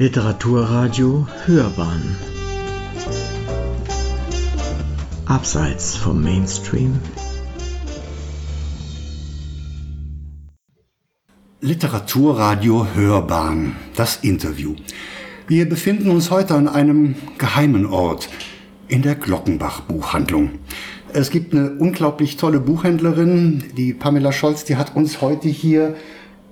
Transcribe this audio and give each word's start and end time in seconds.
Literaturradio 0.00 1.26
Hörbahn 1.44 2.16
Abseits 5.26 5.96
vom 5.96 6.22
Mainstream 6.22 7.00
Literaturradio 11.60 12.86
Hörbahn, 12.94 13.74
das 13.96 14.18
Interview. 14.18 14.76
Wir 15.48 15.68
befinden 15.68 16.10
uns 16.10 16.30
heute 16.30 16.54
an 16.54 16.68
einem 16.68 17.16
geheimen 17.36 17.84
Ort, 17.84 18.28
in 18.86 19.02
der 19.02 19.16
Glockenbach 19.16 19.80
Buchhandlung. 19.80 20.60
Es 21.12 21.30
gibt 21.30 21.52
eine 21.52 21.72
unglaublich 21.72 22.36
tolle 22.36 22.60
Buchhändlerin, 22.60 23.64
die 23.76 23.94
Pamela 23.94 24.30
Scholz, 24.30 24.64
die 24.64 24.76
hat 24.76 24.94
uns 24.94 25.20
heute 25.20 25.48
hier 25.48 25.96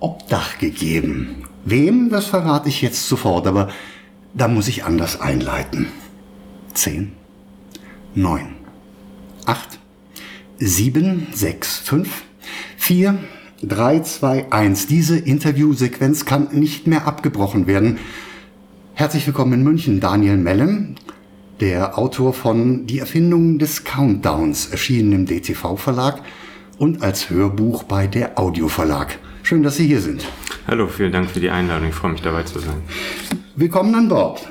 Obdach 0.00 0.58
gegeben. 0.58 1.45
Wem, 1.68 2.10
das 2.10 2.26
verrate 2.26 2.68
ich 2.68 2.80
jetzt 2.80 3.08
sofort, 3.08 3.44
aber 3.48 3.70
da 4.34 4.46
muss 4.46 4.68
ich 4.68 4.84
anders 4.84 5.20
einleiten. 5.20 5.88
Zehn, 6.74 7.10
neun, 8.14 8.54
acht, 9.46 9.80
sieben, 10.58 11.26
sechs, 11.32 11.76
fünf, 11.78 12.22
vier, 12.76 13.18
drei, 13.64 13.98
zwei, 13.98 14.46
eins. 14.52 14.86
Diese 14.86 15.18
Interviewsequenz 15.18 16.24
kann 16.24 16.50
nicht 16.52 16.86
mehr 16.86 17.08
abgebrochen 17.08 17.66
werden. 17.66 17.98
Herzlich 18.94 19.26
willkommen 19.26 19.54
in 19.54 19.64
München, 19.64 19.98
Daniel 19.98 20.36
Mellem, 20.36 20.94
der 21.58 21.98
Autor 21.98 22.32
von 22.32 22.86
Die 22.86 23.00
Erfindung 23.00 23.58
des 23.58 23.82
Countdowns, 23.82 24.66
erschienen 24.66 25.12
im 25.12 25.26
DTV-Verlag 25.26 26.22
und 26.78 27.02
als 27.02 27.28
Hörbuch 27.28 27.82
bei 27.82 28.06
der 28.06 28.38
Audio 28.38 28.68
Verlag. 28.68 29.18
Schön, 29.42 29.64
dass 29.64 29.74
Sie 29.74 29.88
hier 29.88 30.00
sind. 30.00 30.24
Hallo, 30.68 30.88
vielen 30.88 31.12
Dank 31.12 31.30
für 31.30 31.38
die 31.38 31.50
Einladung. 31.50 31.90
Ich 31.90 31.94
freue 31.94 32.10
mich 32.10 32.22
dabei 32.22 32.42
zu 32.42 32.58
sein. 32.58 32.82
Willkommen 33.54 33.94
an 33.94 34.08
Bord. 34.08 34.48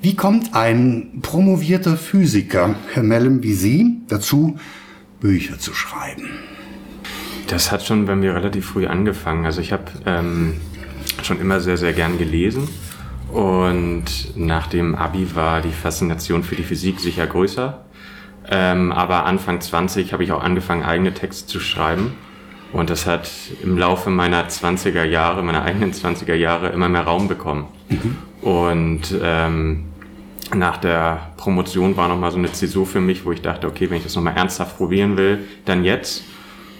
Wie 0.00 0.16
kommt 0.16 0.54
ein 0.54 1.18
promovierter 1.20 1.98
Physiker, 1.98 2.76
Herr 2.94 3.02
Mellem, 3.02 3.42
wie 3.42 3.52
Sie, 3.52 4.00
dazu, 4.08 4.58
Bücher 5.20 5.58
zu 5.58 5.74
schreiben? 5.74 6.30
Das 7.46 7.70
hat 7.70 7.84
schon 7.84 8.06
bei 8.06 8.16
mir 8.16 8.34
relativ 8.34 8.70
früh 8.70 8.86
angefangen. 8.86 9.44
Also 9.44 9.60
ich 9.60 9.70
habe 9.70 9.84
ähm, 10.06 10.54
schon 11.22 11.42
immer 11.42 11.60
sehr, 11.60 11.76
sehr 11.76 11.92
gern 11.92 12.16
gelesen. 12.16 12.66
Und 13.30 14.34
nach 14.34 14.66
dem 14.68 14.94
Abi 14.94 15.34
war 15.34 15.60
die 15.60 15.72
Faszination 15.72 16.42
für 16.42 16.56
die 16.56 16.62
Physik 16.62 17.00
sicher 17.00 17.26
größer. 17.26 17.84
Ähm, 18.48 18.92
aber 18.92 19.26
Anfang 19.26 19.60
20 19.60 20.14
habe 20.14 20.24
ich 20.24 20.32
auch 20.32 20.42
angefangen, 20.42 20.84
eigene 20.84 21.12
Texte 21.12 21.46
zu 21.46 21.60
schreiben. 21.60 22.14
Und 22.72 22.90
das 22.90 23.06
hat 23.06 23.30
im 23.62 23.78
Laufe 23.78 24.10
meiner 24.10 24.46
20er 24.48 25.04
Jahre, 25.04 25.42
meiner 25.42 25.62
eigenen 25.62 25.92
20er 25.92 26.34
Jahre 26.34 26.68
immer 26.68 26.88
mehr 26.88 27.02
Raum 27.02 27.28
bekommen. 27.28 27.66
Mhm. 27.88 28.16
Und 28.42 29.14
ähm, 29.22 29.84
nach 30.54 30.76
der 30.78 31.32
Promotion 31.36 31.96
war 31.96 32.08
nochmal 32.08 32.30
so 32.30 32.38
eine 32.38 32.52
Zäsur 32.52 32.86
für 32.86 33.00
mich, 33.00 33.24
wo 33.24 33.32
ich 33.32 33.42
dachte, 33.42 33.66
okay, 33.66 33.90
wenn 33.90 33.98
ich 33.98 34.04
das 34.04 34.14
nochmal 34.14 34.36
ernsthaft 34.36 34.76
probieren 34.76 35.16
will, 35.16 35.40
dann 35.64 35.84
jetzt. 35.84 36.24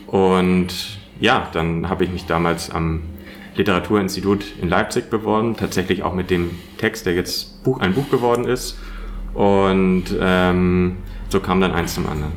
Und 0.07 0.99
ja, 1.21 1.49
dann 1.53 1.89
habe 1.89 2.05
ich 2.05 2.11
mich 2.11 2.27
damals 2.27 2.71
am 2.71 3.03
Literaturinstitut 3.57 4.45
in 4.63 4.69
Leipzig 4.69 5.11
beworben, 5.11 5.57
tatsächlich 5.57 6.03
auch 6.03 6.15
mit 6.15 6.31
dem 6.31 6.51
Text, 6.79 7.07
der 7.07 7.15
jetzt 7.15 7.63
Buch, 7.65 7.81
ein 7.81 7.95
Buch 7.95 8.09
geworden 8.11 8.45
ist. 8.45 8.79
Und 9.35 10.05
ähm, 10.21 10.97
so 11.29 11.41
kam 11.41 11.61
dann 11.61 11.73
eins 11.73 11.95
zum 11.95 12.07
anderen. 12.09 12.33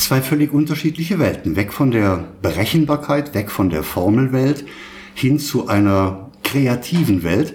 Zwei 0.00 0.22
völlig 0.22 0.50
unterschiedliche 0.50 1.18
Welten. 1.18 1.56
Weg 1.56 1.74
von 1.74 1.90
der 1.90 2.24
Berechenbarkeit, 2.40 3.34
weg 3.34 3.50
von 3.50 3.68
der 3.68 3.82
Formelwelt 3.82 4.64
hin 5.12 5.38
zu 5.38 5.68
einer 5.68 6.30
kreativen 6.42 7.22
Welt. 7.22 7.54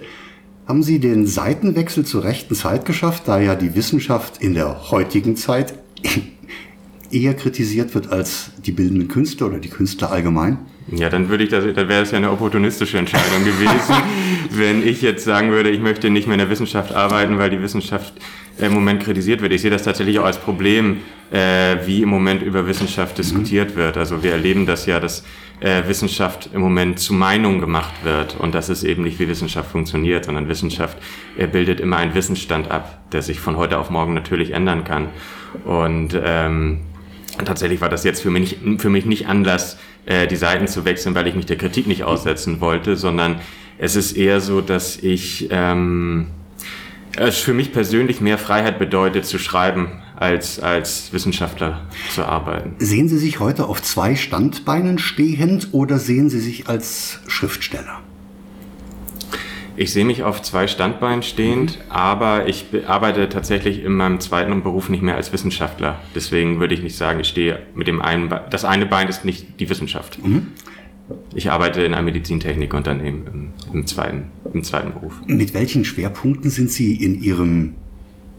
Haben 0.68 0.84
Sie 0.84 1.00
den 1.00 1.26
Seitenwechsel 1.26 2.06
zur 2.06 2.22
rechten 2.22 2.54
Zeit 2.54 2.84
geschafft, 2.84 3.24
da 3.26 3.40
ja 3.40 3.56
die 3.56 3.74
Wissenschaft 3.74 4.40
in 4.40 4.54
der 4.54 4.92
heutigen 4.92 5.34
Zeit 5.34 5.74
eher 7.10 7.34
kritisiert 7.34 7.96
wird 7.96 8.12
als 8.12 8.52
die 8.64 8.72
bildenden 8.72 9.08
Künstler 9.08 9.48
oder 9.48 9.58
die 9.58 9.68
Künstler 9.68 10.12
allgemein? 10.12 10.58
Ja, 10.88 11.08
dann 11.08 11.28
würde 11.28 11.42
ich 11.44 11.50
das, 11.50 11.64
dann 11.74 11.88
wäre 11.88 12.02
es 12.02 12.12
ja 12.12 12.18
eine 12.18 12.30
opportunistische 12.30 12.98
Entscheidung 12.98 13.44
gewesen, 13.44 13.94
wenn 14.50 14.86
ich 14.86 15.02
jetzt 15.02 15.24
sagen 15.24 15.50
würde, 15.50 15.70
ich 15.70 15.80
möchte 15.80 16.10
nicht 16.10 16.28
mehr 16.28 16.34
in 16.34 16.40
der 16.40 16.50
Wissenschaft 16.50 16.94
arbeiten, 16.94 17.38
weil 17.38 17.50
die 17.50 17.60
Wissenschaft 17.60 18.14
im 18.58 18.72
Moment 18.72 19.02
kritisiert 19.02 19.42
wird. 19.42 19.52
Ich 19.52 19.62
sehe 19.62 19.70
das 19.70 19.82
tatsächlich 19.82 20.18
auch 20.18 20.24
als 20.24 20.38
Problem, 20.38 20.98
äh, 21.30 21.76
wie 21.84 22.02
im 22.02 22.08
Moment 22.08 22.42
über 22.42 22.66
Wissenschaft 22.66 23.18
diskutiert 23.18 23.72
mhm. 23.72 23.78
wird. 23.80 23.96
Also 23.96 24.22
wir 24.22 24.32
erleben 24.32 24.64
das 24.64 24.86
ja, 24.86 25.00
dass 25.00 25.24
äh, 25.60 25.82
Wissenschaft 25.88 26.50
im 26.52 26.60
Moment 26.60 26.98
zu 26.98 27.14
Meinung 27.14 27.60
gemacht 27.60 28.04
wird 28.04 28.36
und 28.38 28.54
das 28.54 28.68
ist 28.68 28.84
eben 28.84 29.02
nicht, 29.02 29.18
wie 29.18 29.28
Wissenschaft 29.28 29.70
funktioniert, 29.70 30.26
sondern 30.26 30.48
Wissenschaft 30.48 30.98
äh, 31.36 31.46
bildet 31.46 31.80
immer 31.80 31.96
einen 31.96 32.14
Wissensstand 32.14 32.70
ab, 32.70 33.10
der 33.12 33.22
sich 33.22 33.40
von 33.40 33.56
heute 33.56 33.78
auf 33.78 33.90
morgen 33.90 34.14
natürlich 34.14 34.52
ändern 34.52 34.84
kann. 34.84 35.08
Und 35.64 36.18
ähm, 36.22 36.82
tatsächlich 37.44 37.80
war 37.80 37.88
das 37.88 38.04
jetzt 38.04 38.22
für 38.22 38.30
mich, 38.30 38.58
für 38.78 38.90
mich 38.90 39.06
nicht 39.06 39.28
Anlass, 39.28 39.78
äh, 40.06 40.26
die 40.26 40.36
Seiten 40.36 40.66
zu 40.66 40.84
wechseln, 40.84 41.14
weil 41.14 41.26
ich 41.26 41.34
mich 41.34 41.46
der 41.46 41.56
Kritik 41.56 41.86
nicht 41.86 42.04
aussetzen 42.04 42.60
wollte, 42.60 42.96
sondern 42.96 43.40
es 43.78 43.96
ist 43.96 44.16
eher 44.16 44.40
so, 44.40 44.60
dass 44.60 44.96
ich 44.96 45.48
ähm, 45.50 46.28
es 47.16 47.38
für 47.38 47.52
mich 47.52 47.72
persönlich 47.72 48.20
mehr 48.20 48.38
Freiheit 48.38 48.78
bedeutet 48.78 49.26
zu 49.26 49.38
schreiben, 49.38 50.02
als 50.16 50.60
als 50.60 51.12
Wissenschaftler 51.12 51.82
zu 52.14 52.24
arbeiten. 52.24 52.74
Sehen 52.78 53.08
Sie 53.08 53.18
sich 53.18 53.40
heute 53.40 53.66
auf 53.66 53.82
zwei 53.82 54.14
Standbeinen 54.14 54.98
stehend 54.98 55.68
oder 55.72 55.98
sehen 55.98 56.30
Sie 56.30 56.40
sich 56.40 56.68
als 56.68 57.20
Schriftsteller? 57.26 58.00
Ich 59.78 59.92
sehe 59.92 60.06
mich 60.06 60.22
auf 60.22 60.40
zwei 60.40 60.66
Standbeinen 60.66 61.22
stehend, 61.22 61.76
mhm. 61.76 61.90
aber 61.90 62.48
ich 62.48 62.64
arbeite 62.86 63.28
tatsächlich 63.28 63.84
in 63.84 63.92
meinem 63.92 64.20
zweiten 64.20 64.62
Beruf 64.62 64.88
nicht 64.88 65.02
mehr 65.02 65.16
als 65.16 65.32
Wissenschaftler. 65.32 66.00
Deswegen 66.14 66.60
würde 66.60 66.74
ich 66.74 66.82
nicht 66.82 66.96
sagen, 66.96 67.20
ich 67.20 67.28
stehe 67.28 67.60
mit 67.74 67.86
dem 67.86 68.00
einen, 68.00 68.30
Be 68.30 68.40
das 68.50 68.64
eine 68.64 68.86
Bein 68.86 69.08
ist 69.08 69.24
nicht 69.24 69.60
die 69.60 69.68
Wissenschaft. 69.68 70.24
Mhm. 70.24 70.48
Ich 71.34 71.50
arbeite 71.50 71.82
in 71.82 71.94
einem 71.94 72.06
Medizintechnikunternehmen 72.06 73.26
im, 73.26 73.52
im, 73.72 73.86
zweiten, 73.86 74.24
im 74.52 74.64
zweiten 74.64 74.92
Beruf. 74.92 75.20
Mit 75.26 75.54
welchen 75.54 75.84
Schwerpunkten 75.84 76.50
sind 76.50 76.70
Sie 76.70 76.94
in 76.94 77.22
Ihrem 77.22 77.74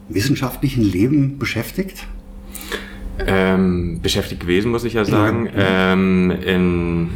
wissenschaftlichen 0.10 0.84
Leben 0.84 1.38
beschäftigt? 1.38 2.08
Ähm, 3.26 4.00
beschäftigt 4.02 4.42
gewesen, 4.42 4.72
muss 4.72 4.84
ich 4.84 4.94
ja 4.94 5.04
sagen. 5.04 5.50
Ähm, 5.56 6.32
in, 6.46 7.10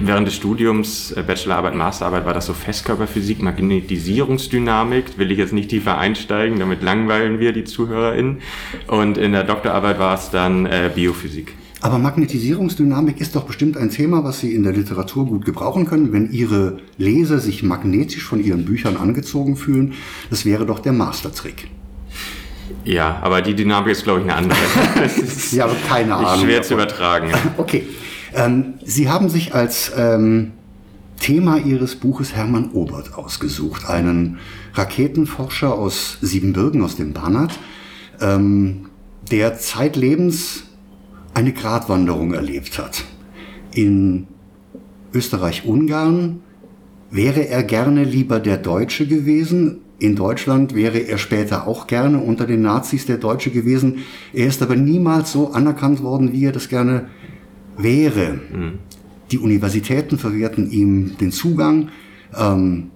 während 0.00 0.26
des 0.26 0.34
Studiums, 0.34 1.12
äh, 1.12 1.22
Bachelorarbeit, 1.22 1.74
Masterarbeit, 1.74 2.24
war 2.24 2.34
das 2.34 2.46
so 2.46 2.54
Festkörperphysik, 2.54 3.42
Magnetisierungsdynamik. 3.42 5.18
Will 5.18 5.30
ich 5.30 5.38
jetzt 5.38 5.52
nicht 5.52 5.70
tiefer 5.70 5.98
einsteigen, 5.98 6.58
damit 6.58 6.82
langweilen 6.82 7.40
wir 7.40 7.52
die 7.52 7.64
ZuhörerInnen. 7.64 8.38
Und 8.86 9.18
in 9.18 9.32
der 9.32 9.44
Doktorarbeit 9.44 9.98
war 9.98 10.14
es 10.14 10.30
dann 10.30 10.66
äh, 10.66 10.90
Biophysik. 10.94 11.54
Aber 11.82 11.98
Magnetisierungsdynamik 11.98 13.20
ist 13.20 13.34
doch 13.34 13.42
bestimmt 13.42 13.76
ein 13.76 13.90
Thema, 13.90 14.22
was 14.22 14.38
Sie 14.38 14.54
in 14.54 14.62
der 14.62 14.72
Literatur 14.72 15.26
gut 15.26 15.44
gebrauchen 15.44 15.84
können, 15.84 16.12
wenn 16.12 16.30
Ihre 16.30 16.78
Leser 16.96 17.40
sich 17.40 17.64
magnetisch 17.64 18.22
von 18.22 18.42
Ihren 18.42 18.64
Büchern 18.64 18.96
angezogen 18.96 19.56
fühlen. 19.56 19.94
Das 20.30 20.46
wäre 20.46 20.64
doch 20.64 20.78
der 20.78 20.92
Mastertrick. 20.92 21.68
Ja, 22.84 23.18
aber 23.22 23.42
die 23.42 23.54
Dynamik 23.54 23.92
ist, 23.92 24.04
glaube 24.04 24.20
ich, 24.20 24.24
eine 24.24 24.34
andere. 24.34 24.58
ja, 25.52 25.64
aber 25.64 25.76
keine 25.88 26.14
Ahnung. 26.16 26.44
Schwer 26.44 26.58
davon. 26.58 26.68
zu 26.68 26.74
übertragen. 26.74 27.32
Okay. 27.58 27.86
Ähm, 28.34 28.74
Sie 28.84 29.10
haben 29.10 29.28
sich 29.28 29.54
als 29.54 29.92
ähm, 29.96 30.52
Thema 31.20 31.58
Ihres 31.58 31.96
Buches 31.96 32.34
Hermann 32.34 32.70
Obert 32.72 33.14
ausgesucht, 33.14 33.88
einen 33.88 34.38
Raketenforscher 34.74 35.74
aus 35.74 36.18
Siebenbürgen, 36.22 36.82
aus 36.82 36.96
dem 36.96 37.12
Banat, 37.12 37.58
ähm, 38.20 38.86
der 39.30 39.58
zeitlebens 39.58 40.64
eine 41.34 41.52
Gratwanderung 41.52 42.32
erlebt 42.32 42.78
hat. 42.78 43.04
In 43.74 44.26
Österreich-Ungarn 45.12 46.40
wäre 47.10 47.46
er 47.46 47.62
gerne 47.62 48.04
lieber 48.04 48.40
der 48.40 48.56
Deutsche 48.56 49.06
gewesen, 49.06 49.81
in 50.02 50.16
Deutschland 50.16 50.74
wäre 50.74 50.98
er 50.98 51.16
später 51.16 51.68
auch 51.68 51.86
gerne 51.86 52.18
unter 52.18 52.44
den 52.44 52.62
Nazis 52.62 53.06
der 53.06 53.18
Deutsche 53.18 53.50
gewesen. 53.50 53.98
Er 54.32 54.48
ist 54.48 54.60
aber 54.60 54.74
niemals 54.74 55.30
so 55.30 55.52
anerkannt 55.52 56.02
worden, 56.02 56.32
wie 56.32 56.44
er 56.44 56.52
das 56.52 56.68
gerne 56.68 57.06
wäre. 57.76 58.40
Mhm. 58.52 58.78
Die 59.30 59.38
Universitäten 59.38 60.18
verwehrten 60.18 60.70
ihm 60.70 61.16
den 61.18 61.30
Zugang. 61.30 61.90
Ähm, 62.36 62.90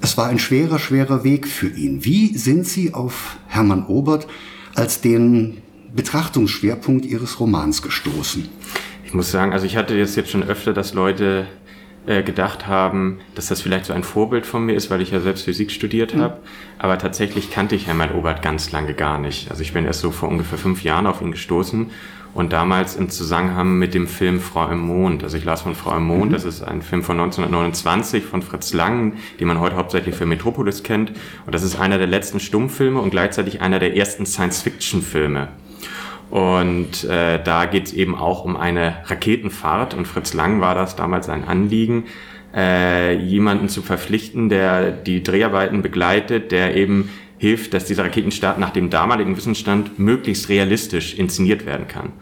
es 0.00 0.16
war 0.16 0.26
ein 0.26 0.40
schwerer, 0.40 0.80
schwerer 0.80 1.22
Weg 1.22 1.46
für 1.46 1.68
ihn. 1.68 2.04
Wie 2.04 2.36
sind 2.36 2.66
Sie 2.66 2.92
auf 2.92 3.38
Hermann 3.46 3.86
Obert 3.86 4.26
als 4.74 5.00
den 5.00 5.58
Betrachtungsschwerpunkt 5.94 7.06
Ihres 7.06 7.38
Romans 7.38 7.82
gestoßen? 7.82 8.48
Ich 9.04 9.14
muss 9.14 9.30
sagen, 9.30 9.52
also 9.52 9.64
ich 9.64 9.76
hatte 9.76 9.94
jetzt, 9.94 10.16
jetzt 10.16 10.30
schon 10.30 10.42
öfter, 10.42 10.72
dass 10.72 10.92
Leute 10.92 11.46
äh, 12.06 12.22
gedacht 12.22 12.66
haben, 12.66 13.20
dass 13.34 13.48
das 13.48 13.60
vielleicht 13.60 13.84
so 13.84 13.92
ein 13.92 14.02
Vorbild 14.02 14.46
von 14.46 14.64
mir 14.64 14.74
ist, 14.74 14.90
weil 14.90 15.00
ich 15.00 15.10
ja 15.10 15.20
selbst 15.20 15.44
Physik 15.44 15.70
studiert 15.70 16.14
mhm. 16.14 16.20
habe. 16.22 16.38
Aber 16.78 16.98
tatsächlich 16.98 17.50
kannte 17.50 17.74
ich 17.74 17.86
Hermann 17.86 18.12
Obert 18.12 18.42
ganz 18.42 18.72
lange 18.72 18.94
gar 18.94 19.18
nicht. 19.18 19.50
Also 19.50 19.62
ich 19.62 19.72
bin 19.72 19.84
erst 19.84 20.00
so 20.00 20.10
vor 20.10 20.28
ungefähr 20.28 20.58
fünf 20.58 20.82
Jahren 20.82 21.06
auf 21.06 21.20
ihn 21.20 21.32
gestoßen 21.32 21.90
und 22.34 22.52
damals 22.52 22.96
im 22.96 23.10
Zusammenhang 23.10 23.78
mit 23.78 23.94
dem 23.94 24.06
Film 24.06 24.40
Frau 24.40 24.68
im 24.68 24.80
Mond. 24.80 25.24
Also 25.24 25.36
ich 25.36 25.44
las 25.44 25.62
von 25.62 25.74
Frau 25.74 25.96
im 25.96 26.04
Mond, 26.04 26.30
mhm. 26.30 26.32
das 26.32 26.44
ist 26.44 26.62
ein 26.62 26.82
Film 26.82 27.02
von 27.02 27.18
1929 27.18 28.24
von 28.24 28.42
Fritz 28.42 28.72
Lang, 28.72 29.14
den 29.40 29.48
man 29.48 29.60
heute 29.60 29.76
hauptsächlich 29.76 30.14
für 30.14 30.26
Metropolis 30.26 30.82
kennt. 30.82 31.12
Und 31.46 31.54
das 31.54 31.62
ist 31.62 31.78
einer 31.78 31.98
der 31.98 32.06
letzten 32.06 32.40
Stummfilme 32.40 33.00
und 33.00 33.10
gleichzeitig 33.10 33.60
einer 33.60 33.78
der 33.78 33.96
ersten 33.96 34.24
Science-Fiction-Filme. 34.24 35.48
Und 36.30 37.04
äh, 37.04 37.42
da 37.42 37.64
geht 37.66 37.86
es 37.86 37.92
eben 37.92 38.14
auch 38.14 38.44
um 38.44 38.56
eine 38.56 38.96
Raketenfahrt. 39.06 39.94
Und 39.94 40.06
Fritz 40.06 40.34
Lang 40.34 40.60
war 40.60 40.74
das 40.74 40.96
damals 40.96 41.28
ein 41.28 41.44
Anliegen, 41.44 42.04
äh, 42.54 43.16
jemanden 43.16 43.68
zu 43.68 43.82
verpflichten, 43.82 44.48
der 44.48 44.90
die 44.90 45.22
Dreharbeiten 45.22 45.82
begleitet, 45.82 46.52
der 46.52 46.76
eben 46.76 47.10
hilft, 47.38 47.72
dass 47.72 47.84
dieser 47.84 48.04
Raketenstart 48.04 48.58
nach 48.58 48.70
dem 48.70 48.90
damaligen 48.90 49.36
Wissensstand 49.36 49.98
möglichst 49.98 50.48
realistisch 50.48 51.14
inszeniert 51.14 51.64
werden 51.66 51.86
kann. 51.88 52.12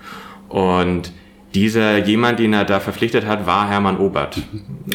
Und 0.48 1.12
dieser 1.54 1.98
jemand, 1.98 2.38
den 2.38 2.52
er 2.52 2.64
da 2.64 2.80
verpflichtet 2.80 3.26
hat, 3.26 3.46
war 3.46 3.68
Hermann 3.68 3.98
Obert. 3.98 4.42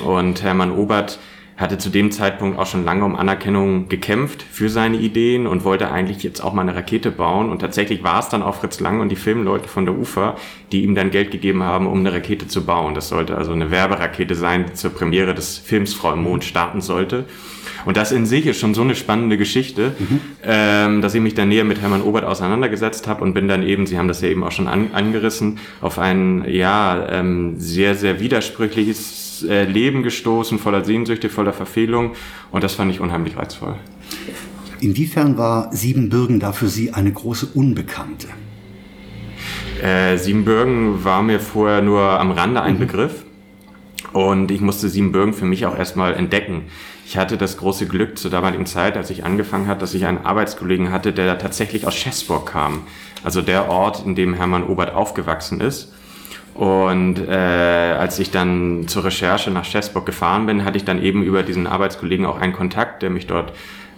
Und 0.05 0.43
Hermann 0.43 0.71
Obert 0.71 1.19
hatte 1.61 1.77
zu 1.77 1.89
dem 1.89 2.11
Zeitpunkt 2.11 2.57
auch 2.59 2.65
schon 2.65 2.83
lange 2.83 3.05
um 3.05 3.15
Anerkennung 3.15 3.87
gekämpft 3.87 4.43
für 4.43 4.69
seine 4.69 4.97
Ideen 4.97 5.47
und 5.47 5.63
wollte 5.63 5.91
eigentlich 5.91 6.23
jetzt 6.23 6.41
auch 6.41 6.53
mal 6.53 6.63
eine 6.63 6.75
Rakete 6.75 7.11
bauen. 7.11 7.49
Und 7.49 7.59
tatsächlich 7.59 8.03
war 8.03 8.19
es 8.19 8.29
dann 8.29 8.43
auch 8.43 8.55
Fritz 8.55 8.79
Lang 8.79 8.99
und 8.99 9.09
die 9.09 9.15
Filmleute 9.15 9.67
von 9.67 9.85
der 9.85 9.97
UFA, 9.97 10.35
die 10.71 10.83
ihm 10.83 10.95
dann 10.95 11.11
Geld 11.11 11.31
gegeben 11.31 11.63
haben, 11.63 11.87
um 11.87 11.99
eine 11.99 12.11
Rakete 12.11 12.47
zu 12.47 12.65
bauen. 12.65 12.95
Das 12.95 13.09
sollte 13.09 13.37
also 13.37 13.51
eine 13.51 13.71
Werberakete 13.71 14.35
sein, 14.35 14.65
die 14.67 14.73
zur 14.73 14.91
Premiere 14.91 15.33
des 15.33 15.57
Films 15.57 15.93
Frau 15.93 16.13
im 16.13 16.23
Mond 16.23 16.43
starten 16.43 16.81
sollte. 16.81 17.25
Und 17.85 17.97
das 17.97 18.11
in 18.11 18.25
sich 18.25 18.45
ist 18.45 18.59
schon 18.59 18.73
so 18.73 18.81
eine 18.81 18.95
spannende 18.95 19.37
Geschichte, 19.37 19.95
mhm. 19.97 20.21
ähm, 20.43 21.01
dass 21.01 21.13
ich 21.13 21.21
mich 21.21 21.33
dann 21.33 21.49
näher 21.49 21.63
mit 21.63 21.81
Hermann 21.81 22.01
Obert 22.01 22.25
auseinandergesetzt 22.25 23.07
habe 23.07 23.23
und 23.23 23.33
bin 23.33 23.47
dann 23.47 23.63
eben, 23.63 23.85
Sie 23.85 23.97
haben 23.97 24.07
das 24.07 24.21
ja 24.21 24.29
eben 24.29 24.43
auch 24.43 24.51
schon 24.51 24.67
an, 24.67 24.91
angerissen, 24.93 25.59
auf 25.79 25.99
ein 25.99 26.45
ja 26.47 27.07
ähm, 27.09 27.55
sehr, 27.57 27.95
sehr 27.95 28.19
widersprüchliches 28.19 29.20
äh, 29.43 29.65
Leben 29.65 30.03
gestoßen, 30.03 30.59
voller 30.59 30.83
Sehnsüchte, 30.83 31.29
voller 31.29 31.53
Verfehlung. 31.53 32.11
Und 32.51 32.63
das 32.63 32.75
fand 32.75 32.91
ich 32.91 32.99
unheimlich 32.99 33.37
reizvoll. 33.37 33.75
Inwiefern 34.79 35.37
war 35.37 35.73
Siebenbürgen 35.73 36.39
da 36.39 36.53
für 36.53 36.67
Sie 36.67 36.93
eine 36.93 37.11
große 37.11 37.47
Unbekannte? 37.53 38.27
Äh, 39.81 40.17
Siebenbürgen 40.17 41.03
war 41.03 41.23
mir 41.23 41.39
vorher 41.39 41.81
nur 41.81 42.01
am 42.01 42.31
Rande 42.31 42.61
ein 42.61 42.75
mhm. 42.75 42.79
Begriff. 42.79 43.25
Und 44.13 44.51
ich 44.51 44.61
musste 44.61 44.89
Siebenbürgen 44.89 45.33
für 45.33 45.45
mich 45.45 45.65
auch 45.65 45.77
erstmal 45.77 46.13
entdecken. 46.13 46.63
Ich 47.05 47.17
hatte 47.17 47.37
das 47.37 47.57
große 47.57 47.87
Glück 47.87 48.17
zur 48.17 48.31
damaligen 48.31 48.65
Zeit, 48.65 48.97
als 48.97 49.09
ich 49.09 49.23
angefangen 49.23 49.67
hat, 49.67 49.81
dass 49.81 49.93
ich 49.93 50.05
einen 50.05 50.25
Arbeitskollegen 50.25 50.91
hatte, 50.91 51.13
der 51.13 51.37
tatsächlich 51.37 51.85
aus 51.85 51.95
Schäßburg 51.95 52.45
kam. 52.45 52.83
Also 53.23 53.41
der 53.41 53.69
Ort, 53.69 54.05
in 54.05 54.15
dem 54.15 54.33
Hermann 54.33 54.63
Obert 54.63 54.93
aufgewachsen 54.93 55.61
ist. 55.61 55.93
Und 56.53 57.17
äh, 57.27 57.31
als 57.31 58.19
ich 58.19 58.31
dann 58.31 58.87
zur 58.87 59.05
Recherche 59.05 59.51
nach 59.51 59.65
Schäßburg 59.65 60.05
gefahren 60.05 60.45
bin, 60.45 60.65
hatte 60.65 60.77
ich 60.77 60.85
dann 60.85 61.01
eben 61.01 61.23
über 61.23 61.43
diesen 61.43 61.65
Arbeitskollegen 61.65 62.25
auch 62.25 62.39
einen 62.39 62.53
Kontakt, 62.53 63.01
der 63.01 63.09
mich 63.09 63.27
dort 63.27 63.53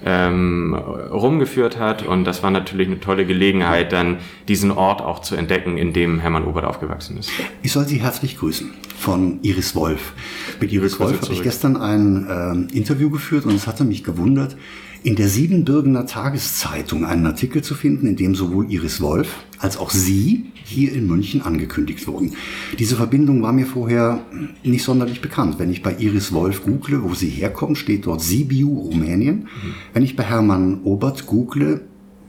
ähm, 0.06 0.74
rumgeführt 0.76 1.80
hat. 1.80 2.06
Und 2.06 2.26
das 2.26 2.44
war 2.44 2.52
natürlich 2.52 2.88
eine 2.88 3.00
tolle 3.00 3.26
Gelegenheit, 3.26 3.92
dann 3.92 4.18
diesen 4.48 4.72
Ort 4.72 5.02
auch 5.02 5.20
zu 5.20 5.36
entdecken, 5.36 5.78
in 5.78 5.94
dem 5.94 6.20
Hermann 6.20 6.46
Obert 6.46 6.66
aufgewachsen 6.66 7.18
ist. 7.18 7.32
Ich 7.62 7.72
soll 7.72 7.86
Sie 7.86 8.02
herzlich 8.02 8.38
grüßen 8.38 8.72
von 8.98 9.40
Iris 9.42 9.76
Wolf. 9.76 10.14
Mit 10.60 10.72
Iris 10.72 11.00
Wolf 11.00 11.22
habe 11.22 11.34
ich 11.34 11.44
gestern 11.44 11.78
ein 11.78 12.70
äh, 12.72 12.78
Interview 12.78 13.10
geführt 13.10 13.46
und 13.46 13.56
es 13.56 13.68
hatte 13.68 13.84
mich 13.84 14.04
gewundert, 14.04 14.56
in 15.04 15.16
der 15.18 15.28
Siebenbürgener 15.28 16.06
Tageszeitung 16.06 17.06
einen 17.06 17.26
Artikel 17.26 17.62
zu 17.62 17.76
finden, 17.76 18.08
in 18.08 18.16
dem 18.16 18.36
sowohl 18.36 18.72
Iris 18.72 19.02
Wolf 19.02 19.36
als 19.60 19.78
auch 19.78 19.92
Sie 19.92 20.46
hier 20.64 20.94
in 20.94 21.08
München 21.08 21.42
angekündigt 21.42 22.08
wurden. 22.08 22.36
Diese 22.80 22.96
Verbindung 22.96 23.42
war 23.42 23.52
mir 23.52 23.66
vorher 23.66 24.26
nicht 24.64 24.84
sonderlich 24.84 25.22
bekannt. 25.22 25.60
Wenn 25.60 25.72
ich 25.72 25.84
bei 25.84 25.96
Iris 25.98 26.32
Wolf 26.32 26.64
google, 26.64 27.04
wo 27.04 27.14
sie 27.14 27.30
herkommt, 27.30 27.78
steht 27.78 28.06
dort 28.06 28.22
Sibiu, 28.22 28.74
Rumänien. 28.80 29.40
Mhm. 29.40 29.74
Wenn 29.94 30.04
ich 30.04 30.16
bei 30.16 30.24
Hermann 30.24 30.82
Obert 30.84 31.26
google, 31.26 31.82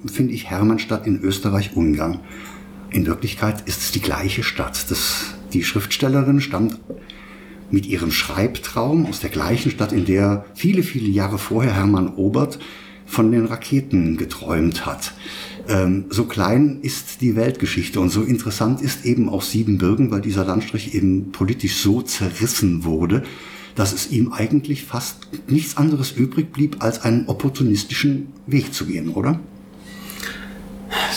finde 0.06 0.32
ich 0.32 0.50
Hermannstadt 0.50 1.06
in 1.06 1.21
Österreich-Ungarn. 1.21 2.19
In 2.91 3.06
Wirklichkeit 3.06 3.67
ist 3.67 3.82
es 3.82 3.93
die 3.93 4.00
gleiche 4.00 4.43
Stadt. 4.43 4.91
Das, 4.91 5.35
die 5.53 5.62
Schriftstellerin 5.62 6.41
stammt 6.41 6.79
mit 7.75 7.87
ihrem 7.87 8.11
Schreibtraum 8.11 9.05
aus 9.05 9.21
der 9.21 9.31
gleichen 9.31 9.71
Stadt, 9.71 9.93
in 9.93 10.06
der 10.06 10.47
viele, 10.55 10.82
viele 10.82 11.09
Jahre 11.09 11.38
vorher 11.38 11.75
Hermann 11.75 12.15
Obert 12.15 12.59
von 13.05 13.31
den 13.31 13.44
Raketen 13.44 14.17
geträumt 14.17 14.87
hat. 14.87 15.12
Ähm, 15.69 16.06
so 16.09 16.25
klein 16.25 16.79
ist 16.81 17.21
die 17.21 17.37
Weltgeschichte 17.37 18.00
und 18.00 18.09
so 18.09 18.23
interessant 18.23 18.81
ist 18.81 19.05
eben 19.05 19.29
auch 19.29 19.43
Siebenbürgen, 19.43 20.11
weil 20.11 20.23
dieser 20.23 20.44
Landstrich 20.44 20.94
eben 20.94 21.32
politisch 21.32 21.76
so 21.76 22.00
zerrissen 22.00 22.85
wurde, 22.85 23.25
dass 23.75 23.93
es 23.93 24.11
ihm 24.11 24.32
eigentlich 24.32 24.85
fast 24.85 25.29
nichts 25.49 25.76
anderes 25.76 26.12
übrig 26.12 26.53
blieb, 26.53 26.82
als 26.82 27.03
einen 27.03 27.26
opportunistischen 27.26 28.29
Weg 28.47 28.73
zu 28.73 28.87
gehen, 28.87 29.11
oder? 29.11 29.41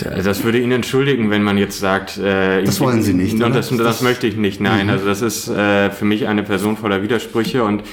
Das 0.04 0.44
würde 0.44 0.60
Ihnen 0.60 0.72
entschuldigen, 0.74 1.30
wenn 1.30 1.44
man 1.44 1.58
jetzt 1.58 1.80
sagt, 1.80 2.18
äh, 2.18 2.64
das 2.64 2.80
wollen 2.80 3.02
Sie 3.02 3.14
nicht. 3.14 3.36
Oder? 3.36 3.50
Das, 3.50 3.70
das, 3.70 3.78
das 3.78 4.02
möchte 4.02 4.28
ich 4.28 4.36
nicht. 4.36 4.62
Nein, 4.62 4.88
mhm. 4.88 4.92
also 4.92 5.06
das 5.06 5.22
ist 5.22 5.48
äh, 5.48 5.90
für 5.90 6.06
mich 6.06 6.28
eine 6.28 6.44
Person 6.44 6.78
voller 6.78 7.02
Widersprüche 7.02 7.64
und 7.64 7.84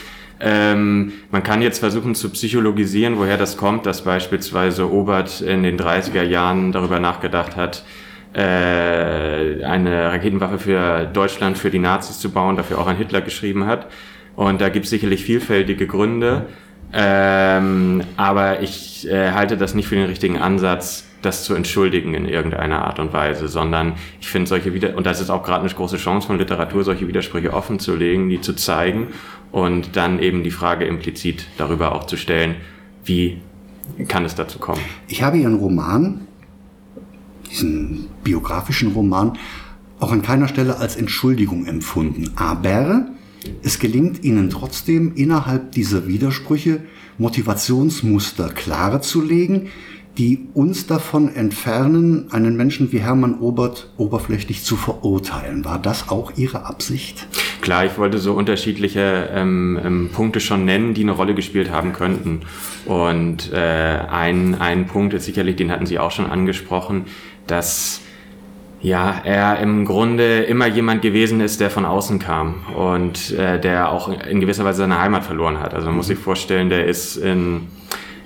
ähm, 0.41 1.13
man 1.31 1.43
kann 1.43 1.63
jetzt 1.63 1.79
versuchen 1.79 2.15
zu 2.15 2.29
psychologisieren, 2.31 3.19
woher 3.19 3.39
das 3.39 3.57
kommt, 3.57 3.87
dass 3.87 4.03
beispielsweise 4.03 4.91
Obert 4.91 5.41
in 5.41 5.63
den 5.63 5.79
30er 5.79 6.23
Jahren 6.23 6.73
darüber 6.73 6.99
nachgedacht 6.99 7.57
hat, 7.57 7.85
äh, 8.35 8.41
eine 9.65 10.13
Raketenwaffe 10.13 10.59
für 10.59 11.05
Deutschland, 11.07 11.57
für 11.57 11.71
die 11.71 11.79
Nazis 11.79 12.19
zu 12.19 12.31
bauen, 12.31 12.57
dafür 12.57 12.79
auch 12.79 12.89
an 12.89 12.97
Hitler 12.97 13.21
geschrieben 13.21 13.67
hat. 13.67 13.87
Und 14.35 14.61
da 14.61 14.69
gibt 14.69 14.85
es 14.85 14.91
sicherlich 14.91 15.25
vielfältige 15.25 15.87
Gründe. 15.87 16.47
Ähm, 16.93 18.03
aber 18.17 18.61
ich 18.61 19.09
äh, 19.09 19.31
halte 19.33 19.57
das 19.57 19.75
nicht 19.75 19.89
für 19.89 19.97
den 19.97 20.07
richtigen 20.07 20.39
Ansatz, 20.39 21.05
das 21.25 21.45
zu 21.45 21.55
entschuldigen 21.55 22.15
in 22.15 22.27
irgendeiner 22.27 22.85
Art 22.85 22.99
und 22.99 23.13
Weise, 23.13 23.49
sondern 23.49 23.95
ich 24.21 24.29
finde 24.29 24.49
solche 24.49 24.75
wieder 24.75 24.97
und 24.97 25.07
das 25.07 25.21
ist 25.21 25.31
auch 25.31 25.43
gerade 25.43 25.65
eine 25.65 25.73
große 25.73 25.97
Chance 25.97 26.27
von 26.27 26.39
Literatur, 26.39 26.85
solche 26.85 27.09
Widersprüche 27.09 27.53
offen 27.53 27.79
zu 27.79 27.95
legen, 27.95 28.29
die 28.29 28.41
zu 28.41 28.55
zeigen 28.55 29.09
und 29.53 29.97
dann 29.97 30.19
eben 30.19 30.43
die 30.43 30.51
Frage 30.51 30.85
implizit 30.85 31.47
darüber 31.57 31.93
auch 31.93 32.05
zu 32.05 32.17
stellen, 32.17 32.57
wie 33.05 33.39
kann 34.09 34.25
es 34.25 34.35
dazu 34.35 34.59
kommen? 34.59 34.81
Ich 35.09 35.23
habe 35.23 35.39
Ihren 35.39 35.55
Roman, 35.55 36.23
diesen 37.51 38.07
biografischen 38.23 38.93
Roman, 38.93 39.39
auch 40.01 40.13
an 40.13 40.23
keiner 40.23 40.49
Stelle 40.49 40.79
als 40.79 40.97
Entschuldigung 40.97 41.67
empfunden. 41.67 42.33
Aber 42.37 43.07
es 43.63 43.79
gelingt 43.79 44.25
Ihnen 44.25 44.51
trotzdem 44.51 45.15
innerhalb 45.15 45.73
dieser 45.73 46.07
Widersprüche 46.07 46.81
Motivationsmuster 47.19 48.49
klarer 48.49 49.01
zu 49.03 49.23
legen, 49.23 49.69
die 50.19 50.47
uns 50.55 50.87
davon 50.87 51.35
entfernen, 51.35 52.29
einen 52.31 52.57
Menschen 52.57 52.93
wie 52.93 52.99
Hermann 52.99 53.41
Obert 53.41 53.91
oberflächlich 53.97 54.63
zu 54.63 54.77
verurteilen. 54.77 55.65
War 55.65 55.79
das 55.79 56.09
auch 56.09 56.33
Ihre 56.37 56.67
Absicht? 56.67 57.27
Klar, 57.61 57.87
ich 57.87 57.99
wollte 57.99 58.19
so 58.19 58.35
unterschiedliche 58.35 59.31
ähm, 59.33 59.79
ähm, 59.83 60.11
Punkte 60.13 60.39
schon 60.39 60.65
nennen, 60.65 60.95
die 60.95 61.03
eine 61.03 61.13
Rolle 61.13 61.35
gespielt 61.35 61.71
haben 61.71 61.93
könnten. 61.93 62.43
Und 62.87 63.53
äh, 63.53 63.57
ein, 63.57 64.61
ein 64.61 64.87
Punkt 64.87 65.15
ist 65.15 65.25
sicherlich, 65.25 65.57
den 65.57 65.71
hatten 65.71 65.87
Sie 65.87 65.99
auch 65.99 66.11
schon 66.11 66.27
angesprochen, 66.27 67.07
dass 67.47 68.01
ja, 68.85 69.23
er 69.25 69.61
im 69.61 69.87
Grunde 69.87 70.43
immer 70.43 70.67
jemand 70.67 71.01
gewesen 71.01 71.41
ist, 71.41 71.59
der 71.59 71.71
von 71.71 71.87
außen 71.87 72.19
kam 72.19 72.67
und 72.77 73.33
äh, 73.33 73.59
der 73.59 73.91
auch 73.91 74.11
in 74.27 74.41
gewisser 74.41 74.65
Weise 74.67 74.79
seine 74.79 75.01
Heimat 75.01 75.25
verloren 75.25 75.59
hat. 75.59 75.73
Also 75.73 75.87
man 75.87 75.97
muss 75.97 76.09
sich 76.09 76.19
vorstellen, 76.19 76.69
der 76.69 76.87
ist 76.87 77.17
in 77.17 77.63